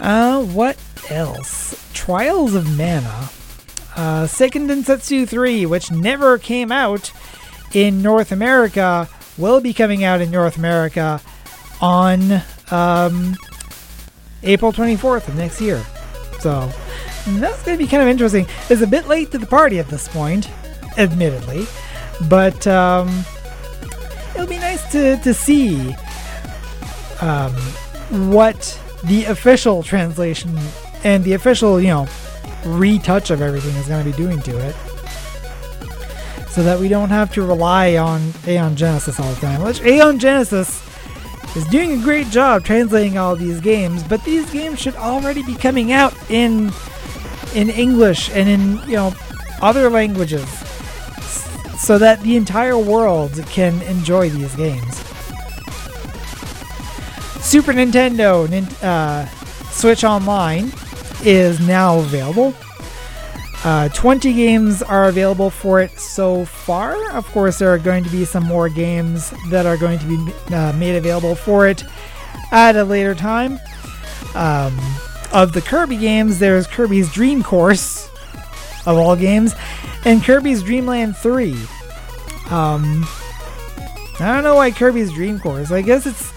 Uh, 0.00 0.42
what 0.42 0.76
else? 1.10 1.90
Trials 1.92 2.54
of 2.54 2.76
Mana. 2.76 3.30
Uh, 3.96 4.26
Seiken 4.26 4.68
Densetsu 4.68 5.26
3, 5.26 5.64
which 5.64 5.90
never 5.90 6.36
came 6.36 6.70
out 6.70 7.12
in 7.72 8.02
North 8.02 8.30
America, 8.30 9.08
will 9.38 9.60
be 9.60 9.72
coming 9.72 10.04
out 10.04 10.20
in 10.20 10.30
North 10.30 10.58
America 10.58 11.20
on 11.80 12.42
um, 12.70 13.36
April 14.42 14.70
24th 14.72 15.28
of 15.28 15.36
next 15.36 15.60
year. 15.62 15.82
So 16.40 16.70
that's 17.26 17.62
going 17.64 17.76
to 17.76 17.84
be 17.84 17.88
kind 17.88 18.02
of 18.02 18.08
interesting. 18.08 18.46
It's 18.68 18.82
a 18.82 18.86
bit 18.86 19.08
late 19.08 19.30
to 19.32 19.38
the 19.38 19.46
party 19.46 19.78
at 19.78 19.88
this 19.88 20.08
point, 20.08 20.48
admittedly, 20.96 21.66
but 22.28 22.66
um, 22.66 23.24
it'll 24.34 24.46
be 24.46 24.58
nice 24.58 24.90
to, 24.92 25.16
to 25.18 25.34
see 25.34 25.94
um, 27.20 27.52
what 28.30 28.80
the 29.04 29.24
official 29.24 29.82
translation 29.82 30.56
and 31.04 31.24
the 31.24 31.32
official, 31.32 31.80
you 31.80 31.88
know, 31.88 32.06
retouch 32.64 33.30
of 33.30 33.40
everything 33.40 33.74
is 33.76 33.88
going 33.88 34.04
to 34.04 34.10
be 34.10 34.16
doing 34.16 34.40
to 34.42 34.58
it. 34.58 34.74
So 36.50 36.62
that 36.62 36.80
we 36.80 36.88
don't 36.88 37.10
have 37.10 37.32
to 37.34 37.42
rely 37.42 37.96
on 37.96 38.32
Aeon 38.46 38.76
Genesis 38.76 39.20
all 39.20 39.30
the 39.30 39.40
time. 39.40 39.62
Which 39.62 39.82
Aeon 39.82 40.18
Genesis 40.18 40.85
is 41.56 41.64
doing 41.68 41.98
a 41.98 42.02
great 42.02 42.28
job 42.28 42.64
translating 42.64 43.16
all 43.16 43.34
these 43.34 43.60
games, 43.60 44.02
but 44.04 44.22
these 44.24 44.48
games 44.50 44.78
should 44.78 44.94
already 44.96 45.42
be 45.42 45.54
coming 45.54 45.90
out 45.90 46.14
in 46.30 46.70
in 47.54 47.70
English 47.70 48.30
and 48.30 48.48
in 48.48 48.76
you 48.88 48.96
know 48.96 49.14
other 49.62 49.88
languages 49.88 50.46
so 51.78 51.98
that 51.98 52.20
the 52.20 52.36
entire 52.36 52.76
world 52.76 53.32
can 53.46 53.80
enjoy 53.82 54.28
these 54.28 54.54
games. 54.56 54.96
Super 57.42 57.72
Nintendo 57.72 58.44
uh, 58.82 59.26
Switch 59.70 60.04
Online 60.04 60.70
is 61.24 61.60
now 61.60 62.00
available. 62.00 62.54
Uh, 63.66 63.88
20 63.88 64.32
games 64.32 64.80
are 64.80 65.08
available 65.08 65.50
for 65.50 65.80
it 65.80 65.98
so 65.98 66.44
far. 66.44 67.10
Of 67.10 67.26
course, 67.32 67.58
there 67.58 67.68
are 67.74 67.78
going 67.78 68.04
to 68.04 68.10
be 68.10 68.24
some 68.24 68.44
more 68.44 68.68
games 68.68 69.34
that 69.50 69.66
are 69.66 69.76
going 69.76 69.98
to 69.98 70.06
be 70.06 70.54
uh, 70.54 70.72
made 70.74 70.94
available 70.94 71.34
for 71.34 71.66
it 71.66 71.82
at 72.52 72.76
a 72.76 72.84
later 72.84 73.12
time. 73.12 73.58
Um, 74.36 74.78
of 75.32 75.52
the 75.52 75.60
Kirby 75.60 75.96
games, 75.96 76.38
there's 76.38 76.68
Kirby's 76.68 77.12
Dream 77.12 77.42
Course, 77.42 78.08
of 78.86 78.96
all 78.98 79.16
games, 79.16 79.52
and 80.04 80.22
Kirby's 80.22 80.62
Dream 80.62 80.86
Land 80.86 81.16
3. 81.16 81.50
Um, 82.50 83.04
I 84.20 84.32
don't 84.32 84.44
know 84.44 84.54
why 84.54 84.70
Kirby's 84.70 85.12
Dream 85.12 85.40
Course. 85.40 85.72
I 85.72 85.82
guess 85.82 86.06
it's 86.06 86.32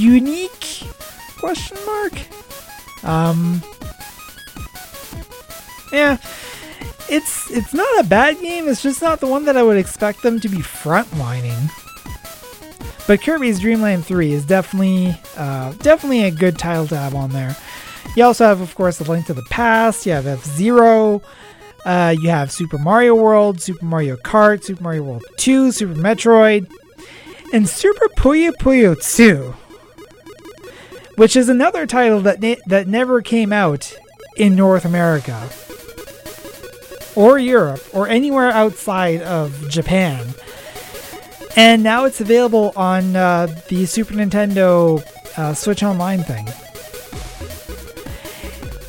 unique? 0.00 0.82
Question 1.38 1.78
mark. 1.86 2.12
Um, 3.04 3.62
yeah, 5.92 6.16
it's 7.08 7.50
it's 7.50 7.74
not 7.74 8.00
a 8.00 8.04
bad 8.04 8.40
game. 8.40 8.68
It's 8.68 8.82
just 8.82 9.02
not 9.02 9.20
the 9.20 9.26
one 9.26 9.44
that 9.44 9.56
I 9.56 9.62
would 9.62 9.76
expect 9.76 10.22
them 10.22 10.40
to 10.40 10.48
be 10.48 10.58
frontlining. 10.58 11.70
But 13.06 13.20
Kirby's 13.20 13.58
Dream 13.58 13.82
Land 13.82 14.06
3 14.06 14.32
is 14.32 14.46
definitely 14.46 15.14
uh, 15.36 15.72
definitely 15.74 16.24
a 16.24 16.30
good 16.30 16.58
title 16.58 16.86
to 16.88 16.96
have 16.96 17.14
on 17.14 17.30
there. 17.30 17.56
You 18.16 18.24
also 18.24 18.44
have, 18.44 18.60
of 18.60 18.74
course, 18.74 18.98
the 18.98 19.10
Link 19.10 19.26
to 19.26 19.34
the 19.34 19.44
Past. 19.50 20.06
You 20.06 20.12
have 20.12 20.26
F 20.26 20.44
Zero. 20.44 21.22
Uh, 21.84 22.14
you 22.20 22.30
have 22.30 22.52
Super 22.52 22.78
Mario 22.78 23.14
World, 23.14 23.60
Super 23.60 23.84
Mario 23.84 24.16
Kart, 24.16 24.62
Super 24.62 24.82
Mario 24.82 25.02
World 25.02 25.24
2, 25.38 25.72
Super 25.72 25.94
Metroid, 25.94 26.70
and 27.52 27.68
Super 27.68 28.06
Puyo 28.16 28.52
Puyo 28.52 28.94
2, 29.16 29.52
which 31.16 31.34
is 31.34 31.48
another 31.48 31.84
title 31.86 32.20
that 32.20 32.40
ne- 32.40 32.60
that 32.66 32.86
never 32.86 33.20
came 33.20 33.52
out 33.52 33.92
in 34.36 34.54
North 34.54 34.84
America 34.84 35.48
or 37.14 37.38
Europe 37.38 37.82
or 37.92 38.08
anywhere 38.08 38.50
outside 38.50 39.22
of 39.22 39.68
Japan. 39.68 40.26
And 41.56 41.82
now 41.82 42.04
it's 42.04 42.20
available 42.20 42.72
on 42.76 43.14
uh, 43.14 43.46
the 43.68 43.84
Super 43.86 44.14
Nintendo 44.14 45.02
uh, 45.36 45.54
Switch 45.54 45.82
Online 45.82 46.22
thing. 46.22 46.48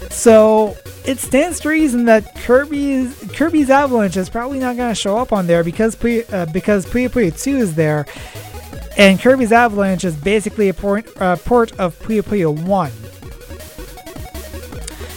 So 0.10 0.78
it 1.06 1.20
stands 1.20 1.60
to 1.62 1.70
reason 1.70 2.06
that 2.06 2.36
Kirby's 2.36 3.14
Kirby's 3.34 3.70
Avalanche 3.70 4.16
is 4.16 4.30
probably 4.30 4.60
not 4.60 4.78
going 4.78 4.90
to 4.90 4.96
show 4.96 5.18
up 5.18 5.34
on 5.34 5.48
there 5.48 5.64
because 5.64 5.96
uh, 5.96 6.46
because 6.54 6.86
Puyo 6.86 7.10
Puyo 7.10 7.44
2 7.44 7.58
is 7.58 7.76
there, 7.76 8.06
and 8.98 9.20
Kirby's 9.20 9.52
Avalanche 9.52 10.06
is 10.06 10.16
basically 10.16 10.70
a 10.70 10.74
port, 10.74 11.06
uh, 11.20 11.36
port 11.38 11.78
of 11.80 11.98
Puyo 12.00 12.22
Puyo 12.22 12.54
1. 12.66 12.92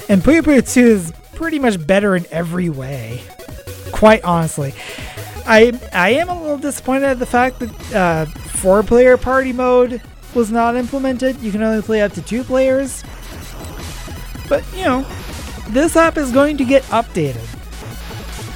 And 0.08 0.22
Puyo 0.22 0.40
Puyo 0.40 0.74
2 0.74 0.80
is 0.80 1.12
pretty 1.36 1.58
much 1.58 1.84
better 1.86 2.16
in 2.16 2.26
every 2.30 2.68
way. 2.68 3.22
Quite 3.92 4.24
honestly. 4.24 4.74
I 5.46 5.78
I 5.92 6.10
am 6.10 6.28
a 6.28 6.40
little 6.40 6.58
disappointed 6.58 7.04
at 7.04 7.18
the 7.18 7.26
fact 7.26 7.60
that 7.60 7.94
uh, 7.94 8.24
four 8.26 8.82
player 8.82 9.16
party 9.16 9.52
mode 9.52 10.02
was 10.34 10.50
not 10.50 10.76
implemented. 10.76 11.40
You 11.40 11.52
can 11.52 11.62
only 11.62 11.82
play 11.82 12.02
up 12.02 12.12
to 12.14 12.22
two 12.22 12.42
players. 12.42 13.04
But 14.48 14.64
you 14.76 14.84
know, 14.84 15.06
this 15.68 15.96
app 15.96 16.16
is 16.16 16.32
going 16.32 16.56
to 16.58 16.64
get 16.64 16.82
updated. 16.84 17.44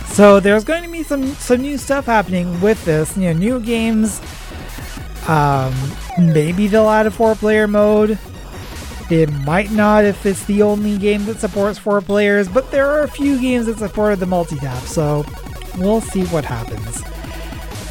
So 0.09 0.41
there's 0.41 0.65
going 0.65 0.83
to 0.83 0.91
be 0.91 1.03
some 1.03 1.27
some 1.35 1.63
new 1.63 1.79
stuff 1.79 2.07
happening 2.07 2.61
with 2.61 2.85
this. 2.85 3.17
You 3.17 3.33
know, 3.33 3.33
new 3.33 3.61
games. 3.61 4.21
Um, 5.29 5.75
maybe 6.19 6.67
they'll 6.67 6.89
add 6.89 7.07
a 7.07 7.11
four 7.11 7.35
player 7.35 7.69
mode. 7.69 8.19
It 9.11 9.33
might 9.45 9.73
not 9.73 10.05
if 10.05 10.25
it's 10.25 10.45
the 10.45 10.63
only 10.63 10.97
game 10.97 11.25
that 11.27 11.41
supports 11.41 11.79
four 11.79 12.01
players, 12.01 12.49
but 12.49 12.71
there 12.71 12.89
are 12.89 13.03
a 13.03 13.09
few 13.09 13.41
games 13.41 13.67
that 13.67 13.79
support 13.79 14.21
the 14.21 14.27
multi-tap, 14.27 14.83
so 14.85 15.25
we'll 15.79 16.01
see 16.01 16.25
what 16.27 16.45
happens. 16.45 17.03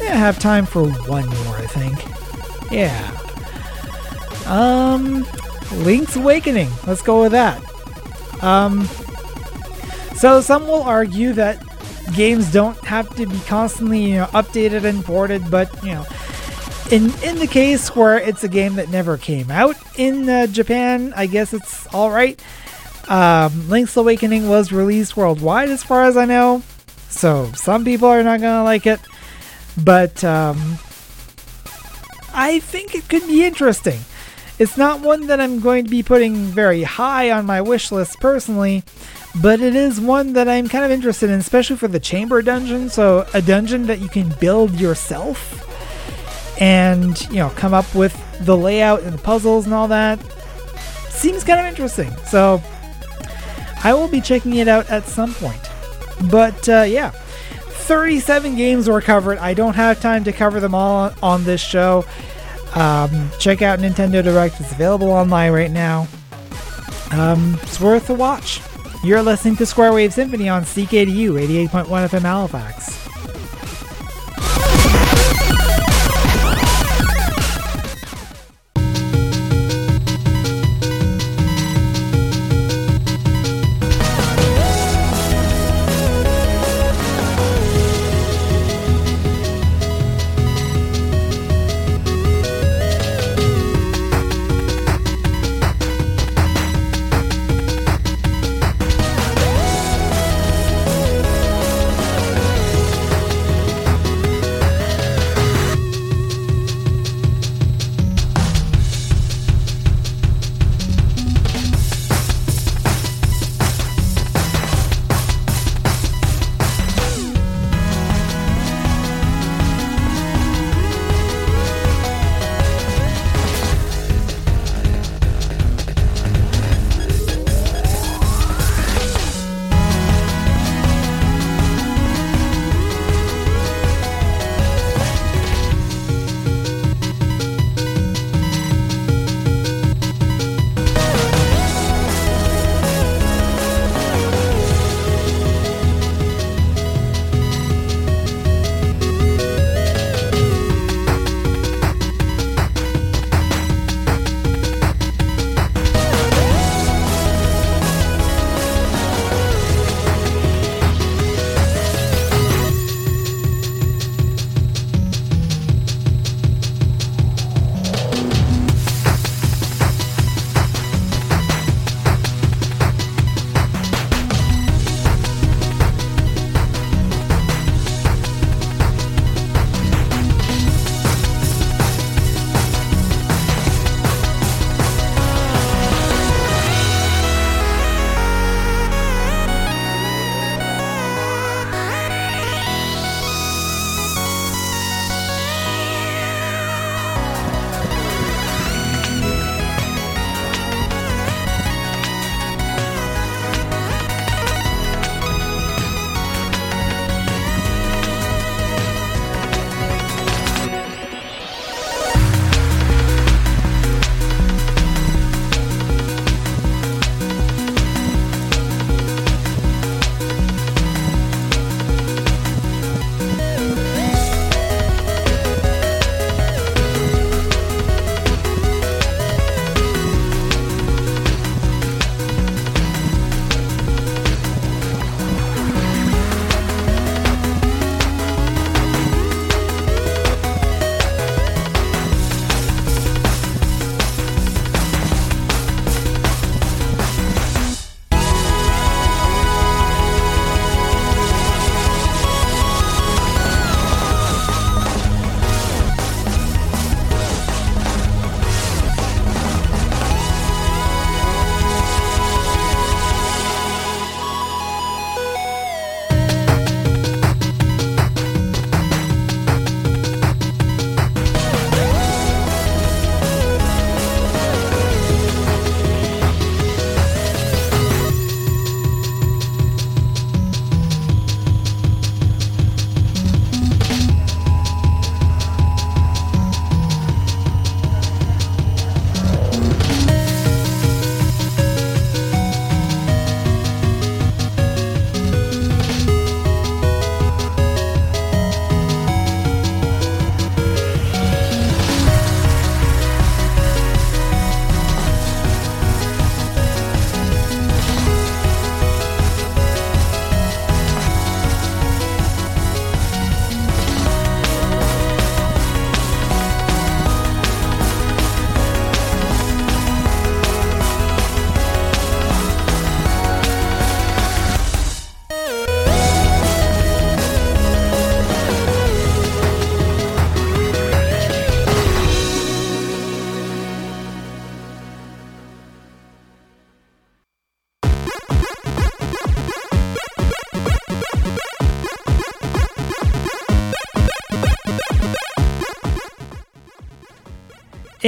I 0.00 0.14
have 0.14 0.38
time 0.38 0.64
for 0.64 0.84
one 0.84 1.26
more, 1.26 1.56
I 1.56 1.66
think. 1.66 2.72
Yeah. 2.72 3.16
Um, 4.46 5.26
Link's 5.84 6.16
Awakening. 6.16 6.70
Let's 6.86 7.02
go 7.02 7.20
with 7.22 7.32
that. 7.32 7.62
Um, 8.42 8.84
so 10.16 10.40
some 10.40 10.66
will 10.66 10.82
argue 10.82 11.34
that 11.34 11.62
games 12.14 12.50
don't 12.52 12.76
have 12.84 13.14
to 13.16 13.26
be 13.26 13.38
constantly, 13.40 14.02
you 14.04 14.16
know, 14.16 14.26
updated 14.26 14.84
and 14.84 15.04
ported, 15.04 15.50
but 15.50 15.70
you 15.84 15.92
know, 15.92 16.06
in 16.90 17.12
in 17.22 17.38
the 17.38 17.46
case 17.46 17.94
where 17.94 18.18
it's 18.18 18.44
a 18.44 18.48
game 18.48 18.74
that 18.74 18.88
never 18.88 19.16
came 19.16 19.50
out 19.50 19.76
in 19.96 20.28
uh, 20.28 20.46
Japan, 20.46 21.12
I 21.16 21.26
guess 21.26 21.52
it's 21.52 21.86
all 21.94 22.10
right. 22.10 22.40
Um, 23.08 23.68
Link's 23.68 23.96
Awakening 23.96 24.48
was 24.48 24.72
released 24.72 25.16
worldwide, 25.16 25.68
as 25.68 25.82
far 25.82 26.04
as 26.04 26.16
I 26.16 26.24
know, 26.24 26.62
so 27.08 27.50
some 27.52 27.84
people 27.84 28.08
are 28.08 28.22
not 28.22 28.40
gonna 28.40 28.64
like 28.64 28.86
it, 28.86 29.00
but 29.82 30.22
um, 30.24 30.78
I 32.32 32.60
think 32.60 32.94
it 32.94 33.08
could 33.08 33.26
be 33.26 33.44
interesting. 33.44 34.00
It's 34.58 34.76
not 34.76 35.00
one 35.00 35.26
that 35.28 35.40
I'm 35.40 35.60
going 35.60 35.84
to 35.84 35.90
be 35.90 36.02
putting 36.02 36.36
very 36.36 36.82
high 36.82 37.30
on 37.30 37.46
my 37.46 37.62
wish 37.62 37.90
list 37.90 38.20
personally, 38.20 38.84
but 39.40 39.60
it 39.60 39.74
is 39.74 39.98
one 39.98 40.34
that 40.34 40.48
I'm 40.48 40.68
kind 40.68 40.84
of 40.84 40.90
interested 40.90 41.30
in, 41.30 41.38
especially 41.38 41.76
for 41.76 41.88
the 41.88 41.98
chamber 41.98 42.42
dungeon. 42.42 42.90
So, 42.90 43.26
a 43.32 43.40
dungeon 43.40 43.86
that 43.86 44.00
you 44.00 44.08
can 44.08 44.28
build 44.38 44.78
yourself 44.78 45.69
and 46.60 47.20
you 47.30 47.36
know 47.36 47.50
come 47.50 47.74
up 47.74 47.92
with 47.94 48.14
the 48.44 48.56
layout 48.56 49.02
and 49.02 49.12
the 49.12 49.22
puzzles 49.22 49.64
and 49.64 49.74
all 49.74 49.88
that. 49.88 50.20
Seems 51.08 51.44
kind 51.44 51.60
of 51.60 51.66
interesting. 51.66 52.14
So 52.26 52.62
i 53.82 53.94
will 53.94 54.08
be 54.08 54.20
checking 54.20 54.56
it 54.56 54.68
out 54.68 54.88
at 54.90 55.06
some 55.06 55.34
point. 55.34 55.68
But 56.30 56.68
uh, 56.68 56.82
yeah. 56.82 57.12
37 57.90 58.54
games 58.54 58.88
were 58.88 59.00
covered. 59.00 59.38
I 59.38 59.52
don't 59.52 59.74
have 59.74 60.00
time 60.00 60.22
to 60.24 60.32
cover 60.32 60.60
them 60.60 60.76
all 60.76 61.12
on 61.24 61.42
this 61.42 61.60
show. 61.60 62.04
Um, 62.74 63.30
check 63.40 63.62
out 63.62 63.80
nintendo 63.80 64.22
direct. 64.22 64.60
It's 64.60 64.70
available 64.70 65.10
online 65.10 65.50
right 65.50 65.72
now. 65.72 66.06
Um, 67.10 67.58
it's 67.62 67.80
worth 67.80 68.08
a 68.10 68.14
watch. 68.14 68.60
You're 69.02 69.22
listening 69.22 69.56
to 69.56 69.66
square 69.66 69.92
wave 69.92 70.12
symphony 70.12 70.48
on 70.48 70.62
ckdu 70.62 71.32
88.1 71.68 71.86
fm 71.86 72.20
halifax 72.20 72.99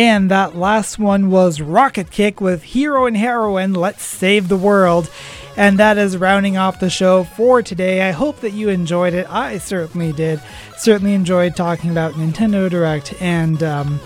And 0.03 0.33
that 0.33 0.57
last 0.57 0.99
one 0.99 1.31
was 1.31 1.61
Rocket 1.61 2.11
Kick 2.11 2.41
with 2.41 2.65
Hero 2.65 3.07
and 3.07 3.17
Heroine 3.17 3.73
Let's 3.73 4.03
Save 4.03 4.49
the 4.49 4.57
World. 4.57 5.09
And 5.57 5.79
that 5.79 5.97
is 5.97 6.17
rounding 6.17 6.57
off 6.57 6.81
the 6.81 6.91
show 6.91 7.23
for 7.23 7.63
today. 7.63 8.03
I 8.03 8.11
hope 8.11 8.41
that 8.41 8.51
you 8.51 8.69
enjoyed 8.69 9.15
it. 9.15 9.31
I 9.31 9.59
certainly 9.59 10.13
did. 10.13 10.43
Certainly 10.77 11.15
enjoyed 11.15 11.55
talking 11.55 11.89
about 11.93 12.15
Nintendo 12.15 12.69
Direct 12.69 13.15
and 13.23 13.63
um, 13.63 14.01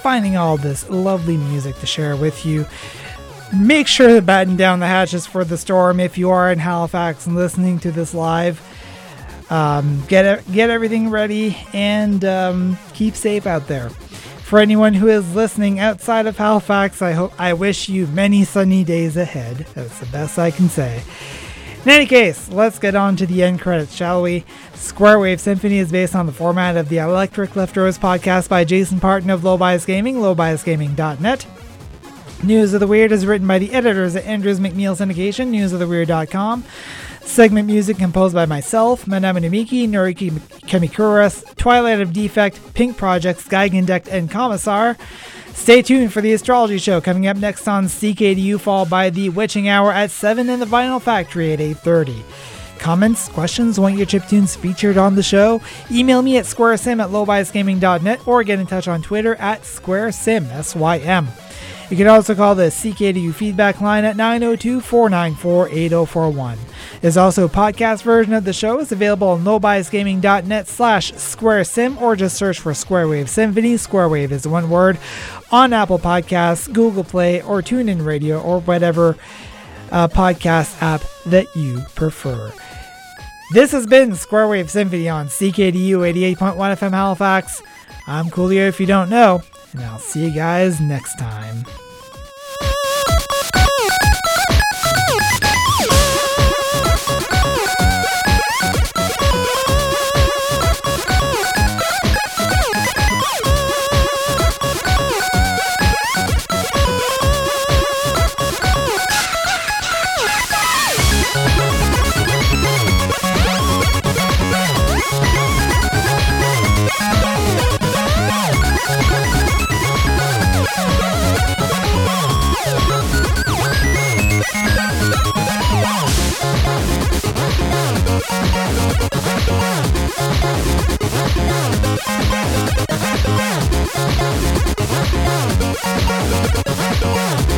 finding 0.00 0.38
all 0.38 0.56
this 0.56 0.88
lovely 0.88 1.36
music 1.36 1.78
to 1.80 1.86
share 1.86 2.16
with 2.16 2.46
you. 2.46 2.64
Make 3.54 3.88
sure 3.88 4.08
to 4.08 4.22
batten 4.22 4.56
down 4.56 4.80
the 4.80 4.86
hatches 4.86 5.26
for 5.26 5.44
the 5.44 5.58
storm 5.58 6.00
if 6.00 6.16
you 6.16 6.30
are 6.30 6.50
in 6.50 6.60
Halifax 6.60 7.26
and 7.26 7.36
listening 7.36 7.78
to 7.80 7.92
this 7.92 8.14
live. 8.14 8.58
Um, 9.50 10.02
get 10.08 10.50
get 10.50 10.70
everything 10.70 11.10
ready 11.10 11.58
and 11.74 12.24
um, 12.24 12.78
keep 12.94 13.14
safe 13.14 13.46
out 13.46 13.68
there. 13.68 13.90
For 14.52 14.58
anyone 14.58 14.92
who 14.92 15.08
is 15.08 15.34
listening 15.34 15.78
outside 15.78 16.26
of 16.26 16.36
Halifax, 16.36 17.00
I 17.00 17.12
hope 17.12 17.32
I 17.40 17.54
wish 17.54 17.88
you 17.88 18.06
many 18.08 18.44
sunny 18.44 18.84
days 18.84 19.16
ahead. 19.16 19.66
That's 19.74 19.98
the 19.98 20.04
best 20.04 20.38
I 20.38 20.50
can 20.50 20.68
say. 20.68 21.02
In 21.84 21.88
any 21.88 22.04
case, 22.04 22.50
let's 22.50 22.78
get 22.78 22.94
on 22.94 23.16
to 23.16 23.24
the 23.24 23.42
end 23.42 23.62
credits, 23.62 23.94
shall 23.94 24.20
we? 24.20 24.44
Square 24.74 25.20
Wave 25.20 25.40
Symphony 25.40 25.78
is 25.78 25.90
based 25.90 26.14
on 26.14 26.26
the 26.26 26.32
format 26.32 26.76
of 26.76 26.90
the 26.90 26.98
Electric 26.98 27.56
Leftovers 27.56 27.98
podcast 27.98 28.50
by 28.50 28.62
Jason 28.62 29.00
Parton 29.00 29.30
of 29.30 29.42
Low 29.42 29.56
Bias 29.56 29.86
Gaming, 29.86 30.16
lowbiasgaming.net. 30.16 31.46
News 32.42 32.74
of 32.74 32.80
the 32.80 32.86
Weird 32.86 33.10
is 33.10 33.24
written 33.24 33.48
by 33.48 33.58
the 33.58 33.72
editors 33.72 34.14
at 34.16 34.26
Andrews 34.26 34.60
McMeel 34.60 34.94
Syndication, 34.94 35.50
newsoftheweird.com. 35.50 36.62
Segment 37.24 37.66
music 37.66 37.96
composed 37.96 38.34
by 38.34 38.46
myself, 38.46 39.06
Manami 39.06 39.40
Namiki, 39.40 39.88
Noriki 39.88 40.30
Kamikuras, 40.68 41.44
Twilight 41.56 42.00
of 42.00 42.12
Defect, 42.12 42.74
Pink 42.74 42.96
Project, 42.96 43.48
Geigendeck, 43.48 44.08
and 44.10 44.30
Commissar. 44.30 44.96
Stay 45.54 45.82
tuned 45.82 46.12
for 46.12 46.20
the 46.20 46.32
astrology 46.32 46.78
show 46.78 47.00
coming 47.00 47.26
up 47.26 47.36
next 47.36 47.68
on 47.68 47.86
CKDU, 47.86 48.60
followed 48.60 48.90
by 48.90 49.10
the 49.10 49.28
witching 49.30 49.68
hour 49.68 49.92
at 49.92 50.10
7 50.10 50.48
in 50.48 50.60
the 50.60 50.66
Vinyl 50.66 51.00
Factory 51.00 51.52
at 51.52 51.58
8.30. 51.58 52.22
Comments, 52.78 53.28
questions, 53.28 53.78
want 53.78 53.96
your 53.96 54.06
chiptunes 54.06 54.56
featured 54.56 54.98
on 54.98 55.14
the 55.14 55.22
show? 55.22 55.60
Email 55.90 56.20
me 56.20 56.36
at 56.36 56.46
squaresym 56.46 57.00
at 57.00 57.10
lowbiasgaming.net 57.10 58.26
or 58.26 58.42
get 58.42 58.58
in 58.58 58.66
touch 58.66 58.88
on 58.88 59.02
Twitter 59.02 59.36
at 59.36 59.62
squaresym, 59.62 60.50
S-Y-M. 60.50 61.28
You 61.92 61.98
can 61.98 62.06
also 62.06 62.34
call 62.34 62.54
the 62.54 62.70
CKDU 62.70 63.34
feedback 63.34 63.82
line 63.82 64.06
at 64.06 64.16
902 64.16 64.80
494 64.80 65.68
8041. 65.68 66.58
There's 67.02 67.18
also 67.18 67.44
a 67.44 67.50
podcast 67.50 68.02
version 68.02 68.32
of 68.32 68.44
the 68.44 68.54
show. 68.54 68.78
It's 68.78 68.92
available 68.92 69.28
on 69.28 69.44
lowbiasgaming.net 69.44 70.68
slash 70.68 71.12
squaresym 71.12 72.00
or 72.00 72.16
just 72.16 72.38
search 72.38 72.60
for 72.60 72.72
Squarewave 72.72 73.28
Symphony. 73.28 73.74
Squarewave 73.74 74.30
is 74.30 74.48
one 74.48 74.70
word 74.70 74.98
on 75.50 75.74
Apple 75.74 75.98
Podcasts, 75.98 76.72
Google 76.72 77.04
Play, 77.04 77.42
or 77.42 77.60
TuneIn 77.60 78.06
Radio, 78.06 78.40
or 78.40 78.62
whatever 78.62 79.18
uh, 79.90 80.08
podcast 80.08 80.80
app 80.80 81.02
that 81.26 81.44
you 81.54 81.82
prefer. 81.94 82.54
This 83.52 83.70
has 83.72 83.86
been 83.86 84.12
Squarewave 84.12 84.70
Symphony 84.70 85.10
on 85.10 85.26
CKDU 85.26 86.36
88.1 86.36 86.56
FM 86.56 86.92
Halifax. 86.92 87.62
I'm 88.06 88.30
Coolio 88.30 88.66
if 88.66 88.80
you 88.80 88.86
don't 88.86 89.10
know, 89.10 89.42
and 89.74 89.82
I'll 89.82 89.98
see 89.98 90.24
you 90.24 90.30
guys 90.30 90.80
next 90.80 91.18
time. 91.18 91.66